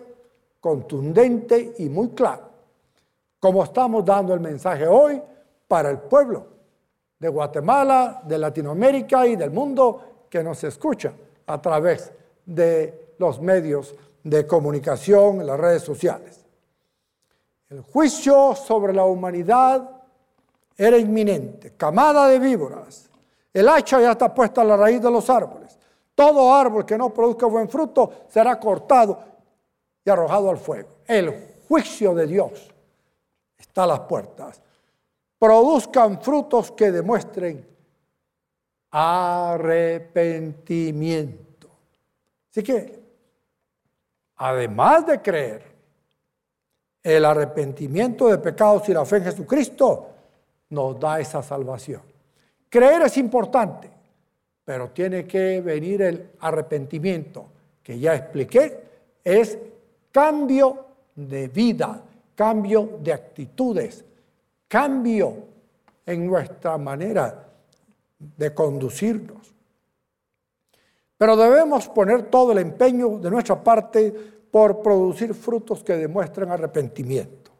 contundente 0.58 1.74
y 1.78 1.88
muy 1.88 2.08
claro, 2.08 2.50
como 3.38 3.62
estamos 3.62 4.04
dando 4.04 4.34
el 4.34 4.40
mensaje 4.40 4.84
hoy 4.88 5.22
para 5.68 5.90
el 5.90 5.98
pueblo 5.98 6.57
de 7.18 7.28
Guatemala, 7.28 8.22
de 8.24 8.38
Latinoamérica 8.38 9.26
y 9.26 9.36
del 9.36 9.50
mundo 9.50 10.26
que 10.30 10.42
nos 10.42 10.62
escucha 10.64 11.12
a 11.46 11.60
través 11.60 12.12
de 12.44 13.14
los 13.18 13.40
medios 13.40 13.94
de 14.22 14.46
comunicación, 14.46 15.44
las 15.44 15.58
redes 15.58 15.82
sociales. 15.82 16.44
El 17.70 17.82
juicio 17.82 18.54
sobre 18.54 18.92
la 18.92 19.04
humanidad 19.04 19.90
era 20.76 20.96
inminente, 20.96 21.74
camada 21.76 22.28
de 22.28 22.38
víboras. 22.38 23.10
El 23.52 23.68
hacha 23.68 24.00
ya 24.00 24.12
está 24.12 24.32
puesta 24.32 24.60
a 24.60 24.64
la 24.64 24.76
raíz 24.76 25.02
de 25.02 25.10
los 25.10 25.28
árboles. 25.28 25.76
Todo 26.14 26.54
árbol 26.54 26.86
que 26.86 26.96
no 26.96 27.12
produzca 27.12 27.46
buen 27.46 27.68
fruto 27.68 28.12
será 28.28 28.58
cortado 28.58 29.18
y 30.04 30.10
arrojado 30.10 30.50
al 30.50 30.58
fuego. 30.58 30.88
El 31.06 31.58
juicio 31.68 32.14
de 32.14 32.26
Dios 32.26 32.74
está 33.58 33.84
a 33.84 33.88
las 33.88 34.00
puertas 34.00 34.60
produzcan 35.38 36.20
frutos 36.20 36.72
que 36.72 36.90
demuestren 36.90 37.64
arrepentimiento. 38.90 41.68
Así 42.50 42.62
que, 42.62 43.02
además 44.36 45.06
de 45.06 45.20
creer, 45.20 45.62
el 47.02 47.24
arrepentimiento 47.24 48.28
de 48.28 48.38
pecados 48.38 48.88
y 48.88 48.92
la 48.92 49.04
fe 49.04 49.16
en 49.18 49.24
Jesucristo 49.24 50.08
nos 50.70 50.98
da 50.98 51.20
esa 51.20 51.42
salvación. 51.42 52.02
Creer 52.68 53.02
es 53.02 53.16
importante, 53.16 53.90
pero 54.64 54.90
tiene 54.90 55.26
que 55.26 55.60
venir 55.60 56.02
el 56.02 56.30
arrepentimiento, 56.40 57.46
que 57.82 57.98
ya 57.98 58.14
expliqué, 58.14 58.82
es 59.24 59.58
cambio 60.12 60.86
de 61.14 61.48
vida, 61.48 62.02
cambio 62.34 62.98
de 63.00 63.12
actitudes, 63.12 64.04
cambio 64.68 65.48
en 66.06 66.26
nuestra 66.26 66.78
manera 66.78 67.48
de 68.18 68.54
conducirnos. 68.54 69.54
Pero 71.16 71.36
debemos 71.36 71.88
poner 71.88 72.30
todo 72.30 72.52
el 72.52 72.58
empeño 72.58 73.18
de 73.18 73.30
nuestra 73.30 73.62
parte 73.62 74.12
por 74.50 74.80
producir 74.82 75.34
frutos 75.34 75.82
que 75.82 75.96
demuestren 75.96 76.50
arrepentimiento. 76.50 77.50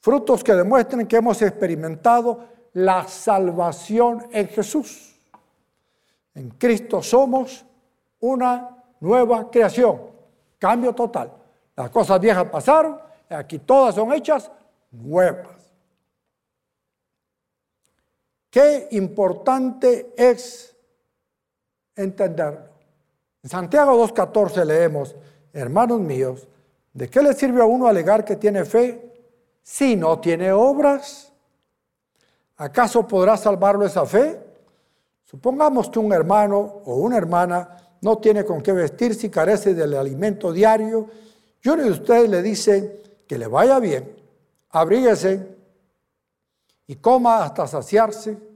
Frutos 0.00 0.42
que 0.42 0.54
demuestren 0.54 1.06
que 1.06 1.16
hemos 1.16 1.42
experimentado 1.42 2.44
la 2.72 3.06
salvación 3.06 4.26
en 4.32 4.48
Jesús. 4.48 5.14
En 6.34 6.50
Cristo 6.50 7.02
somos 7.02 7.64
una 8.20 8.84
nueva 9.00 9.50
creación, 9.50 10.00
cambio 10.58 10.94
total. 10.94 11.32
Las 11.76 11.90
cosas 11.90 12.20
viejas 12.20 12.44
pasaron, 12.48 12.98
aquí 13.28 13.58
todas 13.58 13.94
son 13.94 14.12
hechas 14.12 14.50
nuevas. 14.90 15.57
Qué 18.58 18.88
importante 18.90 20.14
es 20.16 20.74
entenderlo. 21.94 22.70
En 23.40 23.48
Santiago 23.48 24.04
2.14 24.04 24.64
leemos, 24.64 25.14
hermanos 25.52 26.00
míos, 26.00 26.48
¿de 26.92 27.08
qué 27.08 27.22
le 27.22 27.34
sirve 27.34 27.62
a 27.62 27.66
uno 27.66 27.86
alegar 27.86 28.24
que 28.24 28.34
tiene 28.34 28.64
fe 28.64 29.12
si 29.62 29.94
no 29.94 30.18
tiene 30.18 30.50
obras? 30.50 31.32
¿Acaso 32.56 33.06
podrá 33.06 33.36
salvarlo 33.36 33.86
esa 33.86 34.04
fe? 34.04 34.40
Supongamos 35.24 35.88
que 35.88 36.00
un 36.00 36.12
hermano 36.12 36.82
o 36.84 36.96
una 36.96 37.16
hermana 37.16 37.76
no 38.00 38.18
tiene 38.18 38.44
con 38.44 38.60
qué 38.60 38.72
vestirse 38.72 39.28
y 39.28 39.30
carece 39.30 39.72
del 39.72 39.94
alimento 39.94 40.52
diario. 40.52 41.06
Y 41.62 41.68
uno 41.68 41.84
de 41.84 41.92
ustedes 41.92 42.28
le 42.28 42.42
dice 42.42 43.04
que 43.24 43.38
le 43.38 43.46
vaya 43.46 43.78
bien, 43.78 44.16
abríguese 44.70 45.46
y 46.88 46.96
coma 46.96 47.44
hasta 47.44 47.68
saciarse, 47.68 48.47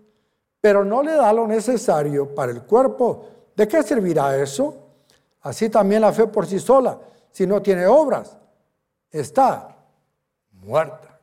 pero 0.62 0.84
no 0.84 1.02
le 1.02 1.10
da 1.14 1.32
lo 1.32 1.48
necesario 1.48 2.32
para 2.36 2.52
el 2.52 2.62
cuerpo, 2.62 3.26
¿de 3.56 3.66
qué 3.66 3.82
servirá 3.82 4.40
eso? 4.40 4.76
Así 5.40 5.68
también 5.68 6.02
la 6.02 6.12
fe 6.12 6.28
por 6.28 6.46
sí 6.46 6.60
sola, 6.60 7.00
si 7.32 7.48
no 7.48 7.60
tiene 7.60 7.84
obras, 7.84 8.38
está 9.10 9.76
muerta. 10.52 11.18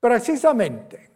Precisamente, 0.00 1.10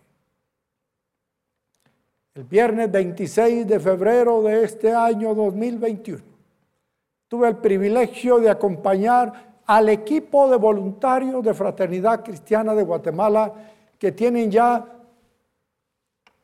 el 2.34 2.44
viernes 2.44 2.88
26 2.92 3.66
de 3.66 3.80
febrero 3.80 4.40
de 4.42 4.62
este 4.62 4.94
año 4.94 5.34
2021, 5.34 6.22
tuve 7.26 7.48
el 7.48 7.56
privilegio 7.56 8.38
de 8.38 8.48
acompañar 8.48 9.58
al 9.66 9.88
equipo 9.88 10.48
de 10.48 10.56
voluntarios 10.56 11.42
de 11.42 11.52
Fraternidad 11.52 12.22
Cristiana 12.22 12.76
de 12.76 12.84
Guatemala 12.84 13.52
que 13.98 14.12
tienen 14.12 14.52
ya 14.52 14.97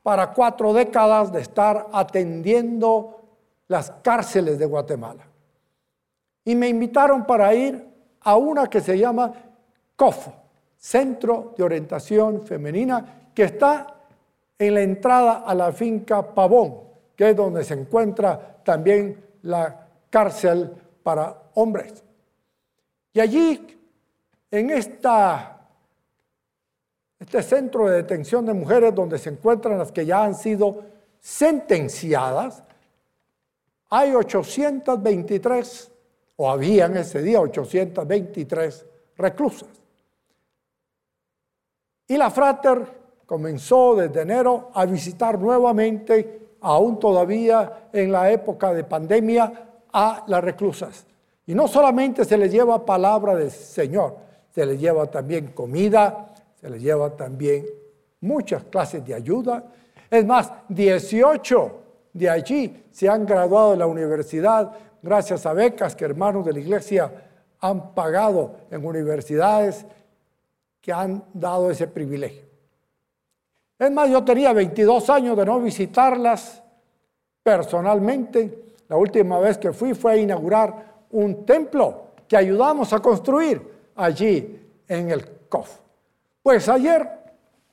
para 0.04 0.34
cuatro 0.34 0.74
décadas 0.74 1.32
de 1.32 1.40
estar 1.40 1.86
atendiendo 1.90 3.22
las 3.68 3.90
cárceles 4.02 4.58
de 4.58 4.66
Guatemala. 4.66 5.26
Y 6.44 6.54
me 6.54 6.68
invitaron 6.68 7.24
para 7.24 7.54
ir 7.54 7.88
a 8.20 8.36
una 8.36 8.68
que 8.68 8.82
se 8.82 8.98
llama 8.98 9.32
COFO, 9.96 10.34
Centro 10.76 11.54
de 11.56 11.64
Orientación 11.64 12.42
Femenina, 12.42 13.30
que 13.34 13.44
está 13.44 13.96
en 14.58 14.74
la 14.74 14.82
entrada 14.82 15.36
a 15.38 15.54
la 15.54 15.72
finca 15.72 16.34
Pavón, 16.34 16.80
que 17.16 17.30
es 17.30 17.36
donde 17.36 17.64
se 17.64 17.72
encuentra 17.72 18.58
también 18.62 19.24
la 19.40 19.86
cárcel 20.10 20.70
para 21.02 21.34
hombres. 21.54 22.04
Y 23.14 23.20
allí, 23.20 23.78
en 24.50 24.68
esta 24.68 25.53
este 27.24 27.42
centro 27.42 27.86
de 27.88 27.96
detención 27.96 28.44
de 28.44 28.52
mujeres 28.52 28.94
donde 28.94 29.18
se 29.18 29.30
encuentran 29.30 29.78
las 29.78 29.90
que 29.90 30.04
ya 30.04 30.24
han 30.24 30.34
sido 30.34 30.82
sentenciadas, 31.18 32.62
hay 33.88 34.14
823, 34.14 35.90
o 36.36 36.50
había 36.50 36.84
en 36.84 36.98
ese 36.98 37.22
día 37.22 37.40
823 37.40 38.86
reclusas. 39.16 39.68
Y 42.08 42.18
la 42.18 42.30
Frater 42.30 42.86
comenzó 43.24 43.94
desde 43.94 44.20
enero 44.20 44.70
a 44.74 44.84
visitar 44.84 45.38
nuevamente, 45.38 46.48
aún 46.60 46.98
todavía 46.98 47.88
en 47.90 48.12
la 48.12 48.30
época 48.30 48.74
de 48.74 48.84
pandemia, 48.84 49.70
a 49.94 50.24
las 50.26 50.44
reclusas. 50.44 51.06
Y 51.46 51.54
no 51.54 51.68
solamente 51.68 52.26
se 52.26 52.36
les 52.36 52.52
lleva 52.52 52.84
palabra 52.84 53.34
del 53.34 53.50
Señor, 53.50 54.16
se 54.54 54.66
les 54.66 54.78
lleva 54.78 55.06
también 55.06 55.52
comida, 55.52 56.33
se 56.64 56.70
les 56.70 56.80
lleva 56.80 57.14
también 57.14 57.66
muchas 58.22 58.64
clases 58.64 59.04
de 59.04 59.12
ayuda. 59.12 59.62
Es 60.10 60.24
más, 60.24 60.50
18 60.70 61.80
de 62.14 62.30
allí 62.30 62.84
se 62.90 63.06
han 63.06 63.26
graduado 63.26 63.72
de 63.72 63.76
la 63.76 63.86
universidad 63.86 64.72
gracias 65.02 65.44
a 65.44 65.52
becas 65.52 65.94
que 65.94 66.06
hermanos 66.06 66.42
de 66.46 66.54
la 66.54 66.60
iglesia 66.60 67.12
han 67.60 67.92
pagado 67.92 68.60
en 68.70 68.82
universidades 68.82 69.84
que 70.80 70.90
han 70.90 71.22
dado 71.34 71.70
ese 71.70 71.86
privilegio. 71.86 72.44
Es 73.78 73.90
más, 73.90 74.08
yo 74.08 74.24
tenía 74.24 74.54
22 74.54 75.10
años 75.10 75.36
de 75.36 75.44
no 75.44 75.60
visitarlas 75.60 76.62
personalmente. 77.42 78.72
La 78.88 78.96
última 78.96 79.38
vez 79.38 79.58
que 79.58 79.74
fui 79.74 79.92
fue 79.92 80.12
a 80.12 80.16
inaugurar 80.16 80.94
un 81.10 81.44
templo 81.44 82.04
que 82.26 82.38
ayudamos 82.38 82.90
a 82.94 83.00
construir 83.00 83.60
allí 83.96 84.66
en 84.88 85.10
el 85.10 85.28
COF. 85.50 85.83
Pues 86.44 86.68
ayer 86.68 87.08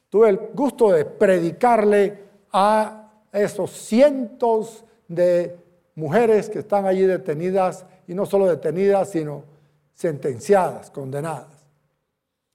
tuve 0.08 0.30
el 0.30 0.38
gusto 0.54 0.94
de 0.94 1.04
predicarle 1.04 2.24
a 2.54 3.12
esos 3.34 3.70
cientos 3.70 4.86
de 5.10 5.60
mujeres 5.96 6.50
que 6.50 6.60
están 6.60 6.86
allí 6.86 7.02
detenidas, 7.02 7.86
y 8.08 8.14
no 8.14 8.26
solo 8.26 8.48
detenidas, 8.48 9.10
sino 9.10 9.44
sentenciadas, 9.94 10.90
condenadas. 10.90 11.66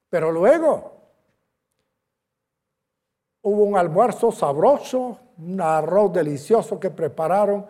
Pero 0.09 0.33
luego 0.33 0.95
hubo 3.43 3.65
un 3.65 3.77
almuerzo 3.77 4.33
sabroso, 4.33 5.19
un 5.37 5.61
arroz 5.61 6.15
delicioso 6.15 6.81
que 6.81 6.89
prepararon 6.89 7.67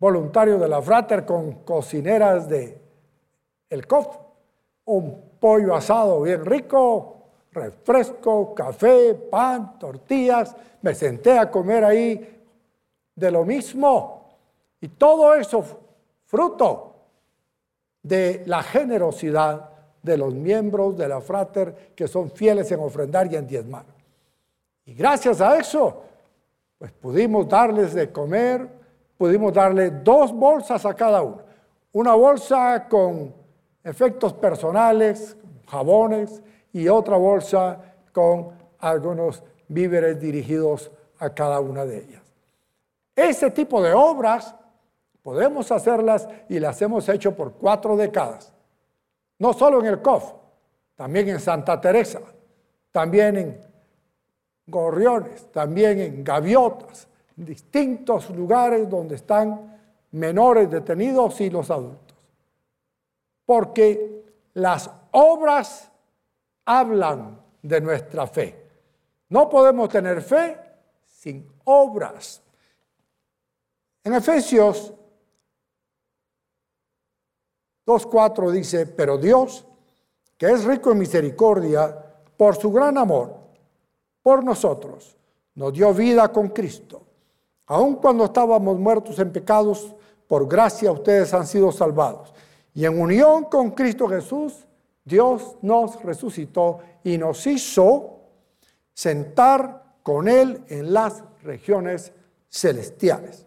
voluntarios 0.00 0.60
de 0.60 0.66
la 0.66 0.82
Frater 0.82 1.24
con 1.24 1.62
cocineras 1.62 2.48
de 2.48 2.82
el 3.70 3.86
COF, 3.86 4.08
un 4.86 5.36
pollo 5.38 5.76
asado 5.76 6.22
bien 6.22 6.44
rico, 6.44 7.15
refresco, 7.56 8.54
café, 8.54 9.14
pan, 9.14 9.78
tortillas. 9.78 10.54
Me 10.82 10.94
senté 10.94 11.38
a 11.38 11.50
comer 11.50 11.84
ahí 11.84 12.42
de 13.14 13.30
lo 13.30 13.44
mismo. 13.44 14.36
Y 14.80 14.88
todo 14.88 15.34
eso 15.34 15.64
fruto 16.26 16.94
de 18.02 18.42
la 18.46 18.62
generosidad 18.62 19.70
de 20.02 20.16
los 20.16 20.32
miembros 20.34 20.96
de 20.96 21.08
la 21.08 21.20
Frater 21.20 21.92
que 21.96 22.06
son 22.06 22.30
fieles 22.30 22.70
en 22.70 22.80
ofrendar 22.80 23.32
y 23.32 23.36
en 23.36 23.46
diezmar. 23.46 23.84
Y 24.84 24.94
gracias 24.94 25.40
a 25.40 25.58
eso, 25.58 26.02
pues 26.78 26.92
pudimos 26.92 27.48
darles 27.48 27.92
de 27.94 28.12
comer, 28.12 28.68
pudimos 29.18 29.52
darle 29.52 29.90
dos 29.90 30.32
bolsas 30.32 30.84
a 30.86 30.94
cada 30.94 31.22
uno. 31.22 31.42
Una 31.92 32.14
bolsa 32.14 32.86
con 32.88 33.34
efectos 33.82 34.32
personales, 34.34 35.36
jabones, 35.66 36.42
y 36.76 36.88
otra 36.88 37.16
bolsa 37.16 37.80
con 38.12 38.50
algunos 38.80 39.42
víveres 39.66 40.20
dirigidos 40.20 40.90
a 41.18 41.30
cada 41.30 41.58
una 41.58 41.86
de 41.86 42.04
ellas. 42.04 42.22
Ese 43.14 43.50
tipo 43.50 43.82
de 43.82 43.94
obras 43.94 44.54
podemos 45.22 45.72
hacerlas 45.72 46.28
y 46.50 46.58
las 46.58 46.82
hemos 46.82 47.08
hecho 47.08 47.34
por 47.34 47.54
cuatro 47.54 47.96
décadas. 47.96 48.52
No 49.38 49.54
solo 49.54 49.80
en 49.80 49.86
el 49.86 50.02
COF, 50.02 50.34
también 50.94 51.30
en 51.30 51.40
Santa 51.40 51.80
Teresa, 51.80 52.20
también 52.92 53.38
en 53.38 53.60
Gorriones, 54.66 55.50
también 55.52 55.98
en 55.98 56.22
Gaviotas, 56.22 57.08
distintos 57.36 58.28
lugares 58.28 58.86
donde 58.86 59.14
están 59.14 59.80
menores 60.10 60.70
detenidos 60.70 61.40
y 61.40 61.48
los 61.48 61.70
adultos. 61.70 62.18
Porque 63.46 64.26
las 64.52 64.90
obras 65.12 65.90
hablan 66.66 67.40
de 67.62 67.80
nuestra 67.80 68.26
fe. 68.26 68.66
No 69.28 69.48
podemos 69.48 69.88
tener 69.88 70.20
fe 70.22 70.58
sin 71.04 71.48
obras. 71.64 72.42
En 74.04 74.14
Efesios 74.14 74.92
2.4 77.86 78.50
dice, 78.50 78.86
pero 78.86 79.16
Dios, 79.16 79.66
que 80.36 80.46
es 80.46 80.64
rico 80.64 80.92
en 80.92 80.98
misericordia, 80.98 82.04
por 82.36 82.56
su 82.56 82.70
gran 82.70 82.98
amor, 82.98 83.36
por 84.22 84.44
nosotros, 84.44 85.16
nos 85.54 85.72
dio 85.72 85.94
vida 85.94 86.30
con 86.30 86.48
Cristo. 86.48 87.02
Aun 87.66 87.96
cuando 87.96 88.24
estábamos 88.24 88.78
muertos 88.78 89.18
en 89.18 89.32
pecados, 89.32 89.94
por 90.28 90.46
gracia 90.48 90.92
ustedes 90.92 91.32
han 91.32 91.46
sido 91.46 91.72
salvados. 91.72 92.32
Y 92.74 92.84
en 92.84 93.00
unión 93.00 93.44
con 93.44 93.70
Cristo 93.70 94.08
Jesús, 94.08 94.65
Dios 95.06 95.56
nos 95.62 96.02
resucitó 96.02 96.80
y 97.04 97.16
nos 97.16 97.46
hizo 97.46 98.18
sentar 98.92 99.98
con 100.02 100.26
Él 100.26 100.64
en 100.68 100.92
las 100.92 101.22
regiones 101.44 102.12
celestiales 102.48 103.46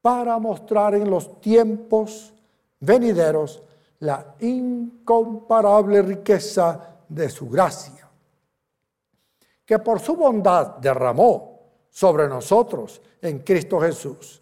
para 0.00 0.38
mostrar 0.38 0.94
en 0.94 1.10
los 1.10 1.40
tiempos 1.40 2.32
venideros 2.78 3.60
la 3.98 4.36
incomparable 4.38 6.00
riqueza 6.02 6.98
de 7.08 7.28
su 7.28 7.48
gracia, 7.48 8.08
que 9.64 9.78
por 9.80 9.98
su 9.98 10.14
bondad 10.14 10.76
derramó 10.76 11.58
sobre 11.90 12.28
nosotros 12.28 13.02
en 13.20 13.40
Cristo 13.40 13.80
Jesús, 13.80 14.40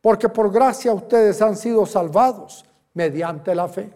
porque 0.00 0.28
por 0.28 0.50
gracia 0.50 0.92
ustedes 0.92 1.40
han 1.40 1.56
sido 1.56 1.86
salvados 1.86 2.64
mediante 2.94 3.54
la 3.54 3.68
fe. 3.68 3.92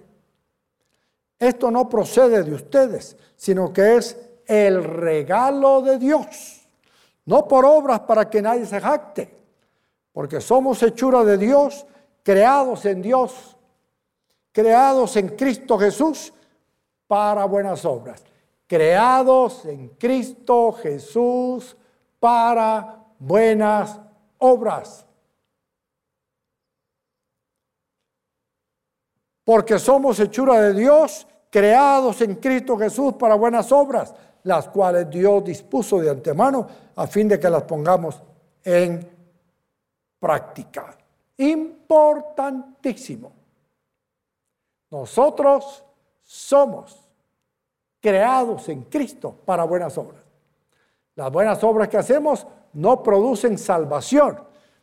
Esto 1.43 1.73
no 1.73 1.89
procede 1.89 2.45
de 2.45 2.55
ustedes, 2.55 3.17
sino 3.35 3.73
que 3.73 3.97
es 3.97 4.17
el 4.47 4.85
regalo 4.85 5.83
de 5.83 5.99
Dios, 5.99 6.69
no 7.25 7.49
por 7.49 7.65
obras 7.65 7.99
para 8.03 8.31
que 8.31 8.41
nadie 8.41 8.65
se 8.65 8.81
jacte, 8.81 9.37
porque 10.13 10.41
somos 10.41 10.81
hechura 10.85 11.25
de 11.25 11.37
Dios, 11.37 11.85
creados 12.23 12.85
en 12.87 13.03
Dios, 13.03 13.57
creados 14.53 15.17
en 15.17 15.31
Cristo 15.31 15.77
Jesús 15.81 16.33
para 17.09 17.45
buenas 17.47 17.85
obras, 17.85 18.23
creados 18.69 19.65
en 19.65 19.89
Cristo 19.99 20.71
Jesús 20.71 21.77
para 22.21 23.05
buenas 23.19 23.99
obras. 24.39 25.05
Porque 29.43 29.81
somos 29.81 30.21
hechura 30.21 30.61
de 30.61 30.75
Dios, 30.75 31.27
creados 31.53 32.23
en 32.23 32.37
Cristo 32.37 32.79
Jesús 32.79 33.13
para 33.13 33.35
buenas 33.35 33.71
obras, 33.73 34.15
las 34.45 34.69
cuales 34.69 35.11
Dios 35.11 35.45
dispuso 35.45 36.01
de 36.01 36.09
antemano 36.09 36.67
a 36.97 37.07
fin 37.07 37.29
de 37.29 37.39
que 37.39 37.51
las 37.51 37.65
pongamos 37.65 38.23
en 38.65 39.07
práctica. 40.19 40.97
Importantísimo. 41.37 43.33
Nosotros 44.91 45.85
somos 46.23 46.99
creados 48.01 48.71
en 48.71 48.85
Cristo 48.85 49.37
para 49.45 49.65
buenas 49.65 49.99
obras. 49.99 50.23
Las 51.17 51.31
buenas 51.31 51.63
obras 51.63 51.89
que 51.89 51.99
hacemos 51.99 52.47
no 52.73 53.03
producen 53.03 53.59
salvación, 53.59 54.41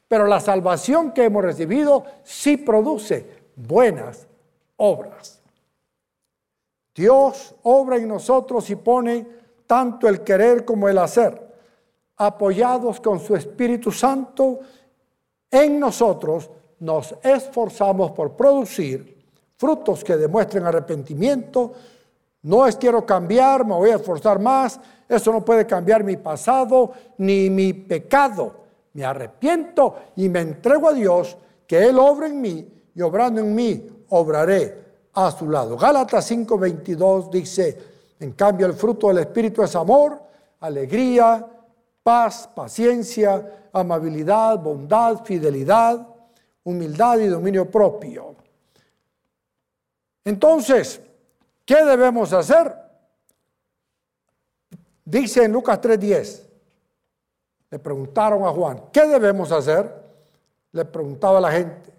pero 0.08 0.27
la 0.27 0.39
salvación 0.39 1.13
que 1.13 1.23
hemos 1.23 1.43
recibido 1.43 2.05
sí 2.23 2.58
produce 2.58 3.27
buenas 3.55 4.27
obras. 4.77 5.38
Dios 6.99 7.55
obra 7.63 7.95
en 7.95 8.09
nosotros 8.09 8.69
y 8.69 8.75
pone 8.75 9.25
tanto 9.65 10.09
el 10.09 10.19
querer 10.19 10.65
como 10.65 10.89
el 10.89 10.97
hacer, 10.97 11.41
apoyados 12.17 12.99
con 12.99 13.21
su 13.21 13.38
Espíritu 13.38 13.89
Santo 13.89 14.59
en 15.49 15.79
nosotros, 15.79 16.49
nos 16.79 17.15
esforzamos 17.23 18.12
por 18.12 18.33
producir 18.33 19.17
frutos 19.55 20.03
que 20.03 20.17
demuestren 20.17 20.65
arrepentimiento. 20.65 21.71
No 22.41 22.67
es 22.67 22.75
quiero 22.75 23.05
cambiar, 23.05 23.65
me 23.65 23.75
voy 23.75 23.91
a 23.91 23.95
esforzar 23.95 24.38
más, 24.38 24.77
eso 25.07 25.31
no 25.31 25.45
puede 25.45 25.65
cambiar 25.65 26.03
mi 26.03 26.17
pasado 26.17 26.91
ni 27.17 27.49
mi 27.49 27.71
pecado. 27.71 28.55
Me 28.91 29.05
arrepiento 29.05 29.95
y 30.17 30.27
me 30.27 30.41
entrego 30.41 30.89
a 30.89 30.93
Dios, 30.93 31.38
que 31.65 31.85
Él 31.85 31.97
obra 31.97 32.27
en 32.27 32.41
mí 32.41 32.67
y 32.93 33.01
obrando 33.01 33.39
en 33.39 33.55
mí, 33.55 33.88
obraré 34.09 34.88
a 35.13 35.31
su 35.31 35.49
lado. 35.49 35.77
Gálatas 35.77 36.29
5:22 36.31 37.29
dice, 37.29 37.77
en 38.19 38.33
cambio 38.33 38.65
el 38.67 38.73
fruto 38.73 39.07
del 39.07 39.19
Espíritu 39.19 39.63
es 39.63 39.75
amor, 39.75 40.21
alegría, 40.59 41.45
paz, 42.03 42.49
paciencia, 42.53 43.69
amabilidad, 43.73 44.59
bondad, 44.59 45.23
fidelidad, 45.23 46.07
humildad 46.63 47.19
y 47.19 47.27
dominio 47.27 47.69
propio. 47.69 48.35
Entonces, 50.25 51.01
¿qué 51.65 51.83
debemos 51.83 52.33
hacer? 52.33 52.75
Dice 55.05 55.43
en 55.43 55.51
Lucas 55.51 55.79
3:10, 55.81 56.45
le 57.71 57.79
preguntaron 57.79 58.43
a 58.45 58.49
Juan, 58.51 58.83
¿qué 58.91 59.07
debemos 59.07 59.51
hacer? 59.51 59.91
Le 60.71 60.85
preguntaba 60.85 61.39
la 61.41 61.51
gente, 61.51 61.93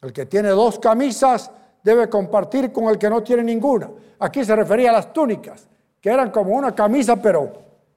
el 0.00 0.12
que 0.12 0.26
tiene 0.26 0.48
dos 0.48 0.78
camisas, 0.78 1.50
debe 1.88 2.10
compartir 2.10 2.70
con 2.70 2.84
el 2.84 2.98
que 2.98 3.08
no 3.08 3.22
tiene 3.22 3.42
ninguna. 3.42 3.90
Aquí 4.18 4.44
se 4.44 4.54
refería 4.54 4.90
a 4.90 4.92
las 4.92 5.10
túnicas, 5.10 5.66
que 6.02 6.10
eran 6.10 6.30
como 6.30 6.54
una 6.54 6.74
camisa, 6.74 7.16
pero 7.16 7.50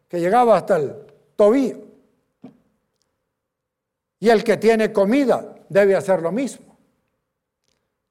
que 0.08 0.18
llegaba 0.18 0.56
hasta 0.56 0.78
el 0.78 0.96
tobillo. 1.36 1.80
Y 4.18 4.30
el 4.30 4.46
que 4.46 4.56
tiene 4.56 4.94
comida 4.94 5.56
debe 5.68 5.98
hacer 5.98 6.22
lo 6.22 6.32
mismo. 6.32 6.78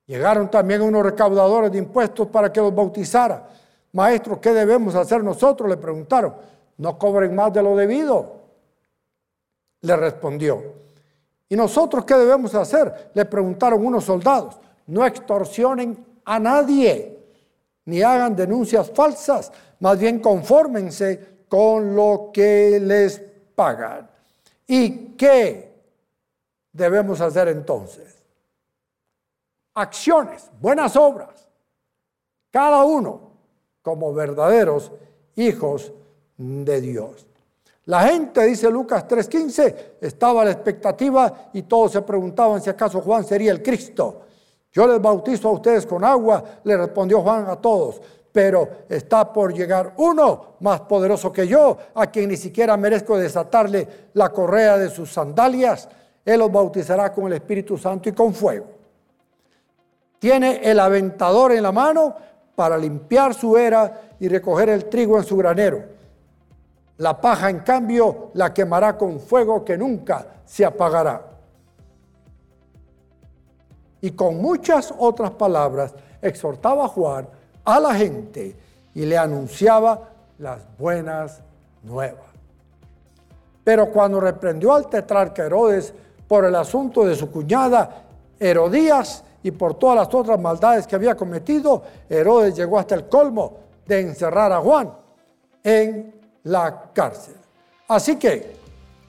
Llegaron 0.04 0.50
también 0.50 0.82
unos 0.82 1.02
recaudadores 1.02 1.72
de 1.72 1.78
impuestos 1.78 2.28
para 2.28 2.52
que 2.52 2.60
los 2.60 2.74
bautizara. 2.74 3.48
Maestro, 3.92 4.38
¿qué 4.38 4.52
debemos 4.52 4.94
hacer 4.94 5.24
nosotros? 5.24 5.66
Le 5.66 5.78
preguntaron. 5.78 6.34
No 6.76 6.98
cobren 6.98 7.34
más 7.34 7.54
de 7.54 7.62
lo 7.62 7.74
debido. 7.74 8.40
Le 9.80 9.96
respondió. 9.96 10.62
¿Y 11.48 11.56
nosotros 11.56 12.04
qué 12.04 12.16
debemos 12.16 12.54
hacer? 12.54 13.12
Le 13.14 13.24
preguntaron 13.24 13.86
unos 13.86 14.04
soldados 14.04 14.58
no 14.90 15.06
extorsionen 15.06 16.04
a 16.24 16.38
nadie, 16.38 17.16
ni 17.84 18.02
hagan 18.02 18.34
denuncias 18.36 18.90
falsas, 18.90 19.50
más 19.78 19.98
bien 19.98 20.20
confórmense 20.20 21.44
con 21.48 21.94
lo 21.94 22.30
que 22.32 22.78
les 22.80 23.20
pagan. 23.54 24.10
¿Y 24.66 25.16
qué 25.16 25.74
debemos 26.72 27.20
hacer 27.20 27.48
entonces? 27.48 28.16
Acciones, 29.74 30.50
buenas 30.60 30.96
obras, 30.96 31.48
cada 32.50 32.84
uno 32.84 33.30
como 33.82 34.12
verdaderos 34.12 34.90
hijos 35.36 35.92
de 36.36 36.80
Dios. 36.80 37.26
La 37.86 38.02
gente, 38.02 38.44
dice 38.44 38.70
Lucas 38.70 39.06
3:15, 39.06 39.96
estaba 40.00 40.42
a 40.42 40.46
la 40.46 40.50
expectativa 40.50 41.50
y 41.52 41.62
todos 41.62 41.92
se 41.92 42.02
preguntaban 42.02 42.60
si 42.60 42.70
acaso 42.70 43.00
Juan 43.00 43.24
sería 43.24 43.52
el 43.52 43.62
Cristo. 43.62 44.22
Yo 44.72 44.86
les 44.86 45.00
bautizo 45.00 45.48
a 45.48 45.52
ustedes 45.52 45.84
con 45.86 46.04
agua, 46.04 46.42
le 46.64 46.76
respondió 46.76 47.22
Juan 47.22 47.46
a 47.48 47.56
todos, 47.56 48.00
pero 48.32 48.68
está 48.88 49.32
por 49.32 49.52
llegar 49.52 49.94
uno 49.96 50.54
más 50.60 50.82
poderoso 50.82 51.32
que 51.32 51.48
yo, 51.48 51.76
a 51.94 52.06
quien 52.06 52.28
ni 52.28 52.36
siquiera 52.36 52.76
merezco 52.76 53.18
desatarle 53.18 53.88
la 54.14 54.30
correa 54.30 54.78
de 54.78 54.88
sus 54.88 55.12
sandalias. 55.12 55.88
Él 56.24 56.38
los 56.38 56.52
bautizará 56.52 57.12
con 57.12 57.26
el 57.26 57.32
Espíritu 57.34 57.76
Santo 57.76 58.08
y 58.08 58.12
con 58.12 58.32
fuego. 58.32 58.66
Tiene 60.20 60.60
el 60.62 60.78
aventador 60.78 61.52
en 61.52 61.62
la 61.62 61.72
mano 61.72 62.14
para 62.54 62.76
limpiar 62.76 63.34
su 63.34 63.56
era 63.56 64.12
y 64.20 64.28
recoger 64.28 64.68
el 64.68 64.84
trigo 64.84 65.16
en 65.16 65.24
su 65.24 65.36
granero. 65.36 65.82
La 66.98 67.18
paja, 67.18 67.48
en 67.48 67.60
cambio, 67.60 68.30
la 68.34 68.52
quemará 68.52 68.96
con 68.96 69.18
fuego 69.18 69.64
que 69.64 69.78
nunca 69.78 70.26
se 70.44 70.64
apagará. 70.64 71.24
Y 74.00 74.12
con 74.12 74.40
muchas 74.40 74.94
otras 74.98 75.32
palabras 75.32 75.94
exhortaba 76.22 76.84
a 76.84 76.88
Juan 76.88 77.28
a 77.64 77.80
la 77.80 77.94
gente 77.94 78.56
y 78.94 79.04
le 79.04 79.16
anunciaba 79.16 80.08
las 80.38 80.60
buenas 80.78 81.42
nuevas. 81.82 82.24
Pero 83.62 83.90
cuando 83.90 84.20
reprendió 84.20 84.72
al 84.72 84.88
tetrarca 84.88 85.44
Herodes 85.44 85.92
por 86.26 86.44
el 86.44 86.54
asunto 86.54 87.04
de 87.04 87.14
su 87.14 87.30
cuñada 87.30 88.04
Herodías 88.38 89.22
y 89.42 89.50
por 89.50 89.74
todas 89.74 89.96
las 89.96 90.14
otras 90.14 90.40
maldades 90.40 90.86
que 90.86 90.96
había 90.96 91.14
cometido, 91.14 91.82
Herodes 92.08 92.56
llegó 92.56 92.78
hasta 92.78 92.94
el 92.94 93.08
colmo 93.08 93.58
de 93.86 94.00
encerrar 94.00 94.52
a 94.52 94.60
Juan 94.60 94.92
en 95.62 96.20
la 96.44 96.90
cárcel. 96.92 97.36
Así 97.88 98.16
que 98.16 98.56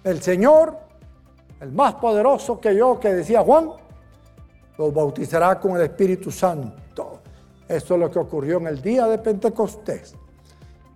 el 0.04 0.22
Señor, 0.22 0.76
el 1.60 1.72
más 1.72 1.96
poderoso 1.96 2.60
que 2.60 2.76
yo, 2.76 3.00
que 3.00 3.14
decía 3.14 3.42
Juan, 3.42 3.72
los 4.78 4.94
bautizará 4.94 5.60
con 5.60 5.76
el 5.76 5.84
Espíritu 5.84 6.32
Santo. 6.32 7.20
Eso 7.68 7.94
es 7.94 8.00
lo 8.00 8.12
que 8.12 8.20
ocurrió 8.20 8.58
en 8.58 8.68
el 8.68 8.82
día 8.82 9.08
de 9.08 9.18
Pentecostés. 9.18 10.16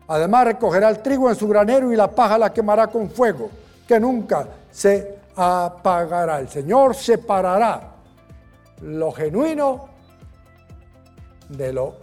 Además 0.08 0.46
recogerá 0.46 0.90
el 0.90 1.02
trigo 1.02 1.30
en 1.30 1.36
su 1.36 1.48
granero 1.48 1.92
y 1.92 1.96
la 1.96 2.12
paja 2.12 2.38
la 2.38 2.54
quemará 2.54 2.88
con 2.88 3.10
fuego, 3.10 3.50
que 3.88 4.00
nunca 4.00 4.48
se 4.72 5.20
apagará. 5.36 6.40
El 6.40 6.50
Señor 6.50 6.96
separará 6.96 7.94
lo 8.82 9.12
genuino 9.12 9.88
de 11.50 11.74
lo 11.74 11.96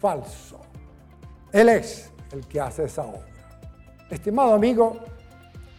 falso. 0.00 0.58
Él 1.52 1.68
es 1.68 2.10
el 2.32 2.46
que 2.46 2.60
hace 2.60 2.84
esa 2.84 3.02
obra. 3.02 3.26
Estimado 4.10 4.54
amigo, 4.54 4.96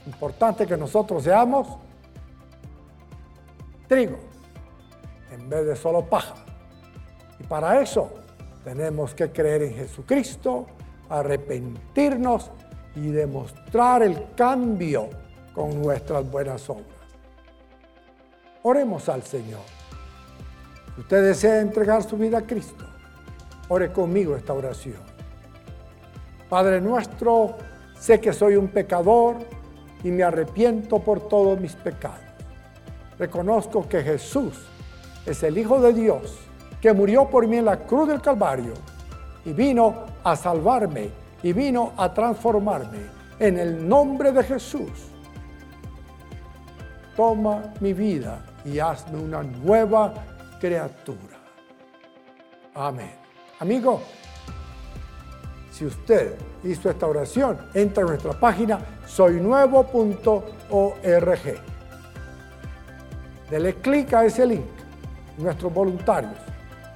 importante 0.06 0.65
que 0.65 0.78
nosotros 0.78 1.23
seamos 1.23 1.67
trigo 3.88 4.32
en 5.33 5.49
vez 5.49 5.65
de 5.65 5.75
solo 5.75 6.05
paja. 6.05 6.35
Y 7.39 7.43
para 7.43 7.81
eso 7.81 8.11
tenemos 8.63 9.13
que 9.13 9.31
creer 9.31 9.63
en 9.63 9.73
Jesucristo, 9.73 10.67
arrepentirnos 11.09 12.51
y 12.95 13.07
demostrar 13.07 14.03
el 14.03 14.33
cambio 14.35 15.09
con 15.53 15.81
nuestras 15.81 16.29
buenas 16.29 16.69
obras. 16.69 16.87
Oremos 18.63 19.09
al 19.09 19.23
Señor. 19.23 19.61
Si 20.95 21.01
usted 21.01 21.23
desea 21.23 21.59
entregar 21.59 22.03
su 22.03 22.17
vida 22.17 22.39
a 22.39 22.41
Cristo, 22.43 22.85
ore 23.67 23.91
conmigo 23.91 24.35
esta 24.35 24.53
oración. 24.53 25.01
Padre 26.49 26.79
nuestro, 26.79 27.57
sé 27.99 28.19
que 28.19 28.31
soy 28.31 28.55
un 28.55 28.67
pecador 28.67 29.37
y 30.03 30.11
me 30.11 30.23
arrepiento 30.23 30.99
por 30.99 31.27
todos 31.27 31.59
mis 31.59 31.75
pecados. 31.75 32.19
Reconozco 33.17 33.87
que 33.87 34.03
Jesús 34.03 34.67
es 35.25 35.43
el 35.43 35.57
Hijo 35.57 35.79
de 35.79 35.93
Dios 35.93 36.38
que 36.81 36.93
murió 36.93 37.29
por 37.29 37.47
mí 37.47 37.57
en 37.57 37.65
la 37.65 37.77
cruz 37.79 38.09
del 38.09 38.21
Calvario 38.21 38.73
y 39.45 39.53
vino 39.53 40.05
a 40.23 40.36
salvarme 40.36 41.09
y 41.41 41.53
vino 41.53 41.93
a 41.97 42.13
transformarme 42.13 42.99
en 43.39 43.57
el 43.57 43.88
nombre 43.88 44.31
de 44.31 44.43
Jesús. 44.43 44.91
Toma 47.15 47.73
mi 47.79 47.93
vida 47.93 48.43
y 48.65 48.79
hazme 48.79 49.19
una 49.19 49.43
nueva 49.43 50.13
criatura. 50.59 51.38
Amén. 52.73 53.12
Amigo, 53.59 54.01
si 55.71 55.86
usted 55.86 56.36
hizo 56.63 56.89
esta 56.89 57.07
oración, 57.07 57.57
entra 57.73 58.03
a 58.03 58.07
nuestra 58.07 58.33
página 58.33 58.79
soynuevo.org. 59.05 60.41
Dele 63.49 63.75
clic 63.75 64.13
a 64.13 64.25
ese 64.25 64.45
link. 64.45 64.82
Nuestros 65.37 65.73
voluntarios 65.73 66.33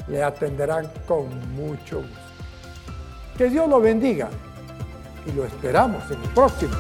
le 0.08 0.24
atenderán 0.24 0.88
con 1.08 1.28
mucho 1.56 1.98
gusto. 1.98 2.18
Que 3.38 3.50
Dios 3.50 3.68
lo 3.70 3.80
bendiga 3.80 4.30
y 5.26 5.32
lo 5.32 5.46
esperamos 5.46 6.04
en 6.12 6.22
el 6.22 6.30
próximo. 6.30 6.74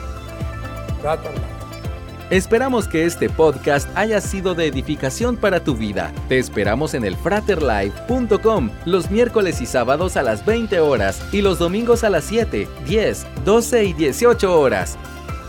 Esperamos 2.29 2.87
que 2.87 3.05
este 3.05 3.29
podcast 3.29 3.87
haya 3.95 4.19
sido 4.19 4.53
de 4.53 4.65
edificación 4.67 5.37
para 5.37 5.63
tu 5.63 5.75
vida. 5.75 6.11
Te 6.27 6.37
esperamos 6.37 6.93
en 6.93 7.05
el 7.05 7.15
fraterlife.com 7.15 8.69
los 8.85 9.09
miércoles 9.09 9.61
y 9.61 9.65
sábados 9.65 10.17
a 10.17 10.23
las 10.23 10.45
20 10.45 10.79
horas 10.81 11.21
y 11.31 11.41
los 11.41 11.59
domingos 11.59 12.03
a 12.03 12.09
las 12.09 12.25
7, 12.25 12.67
10, 12.85 13.27
12 13.45 13.83
y 13.85 13.93
18 13.93 14.59
horas. 14.59 14.97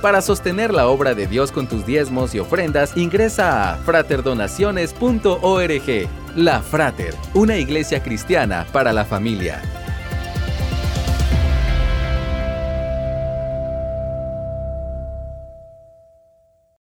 Para 0.02 0.22
sostener 0.22 0.72
la 0.72 0.87
obra 0.87 1.14
de 1.14 1.26
Dios 1.26 1.50
con 1.50 1.66
tus 1.66 1.84
diezmos 1.84 2.32
y 2.34 2.38
ofrendas, 2.38 2.96
ingresa 2.96 3.72
a 3.72 3.76
fraterdonaciones.org. 3.78 6.08
La 6.37 6.62
Frater, 6.62 7.14
una 7.34 7.56
iglesia 7.56 8.00
cristiana 8.00 8.64
para 8.72 8.92
la 8.92 9.04
familia. 9.04 9.61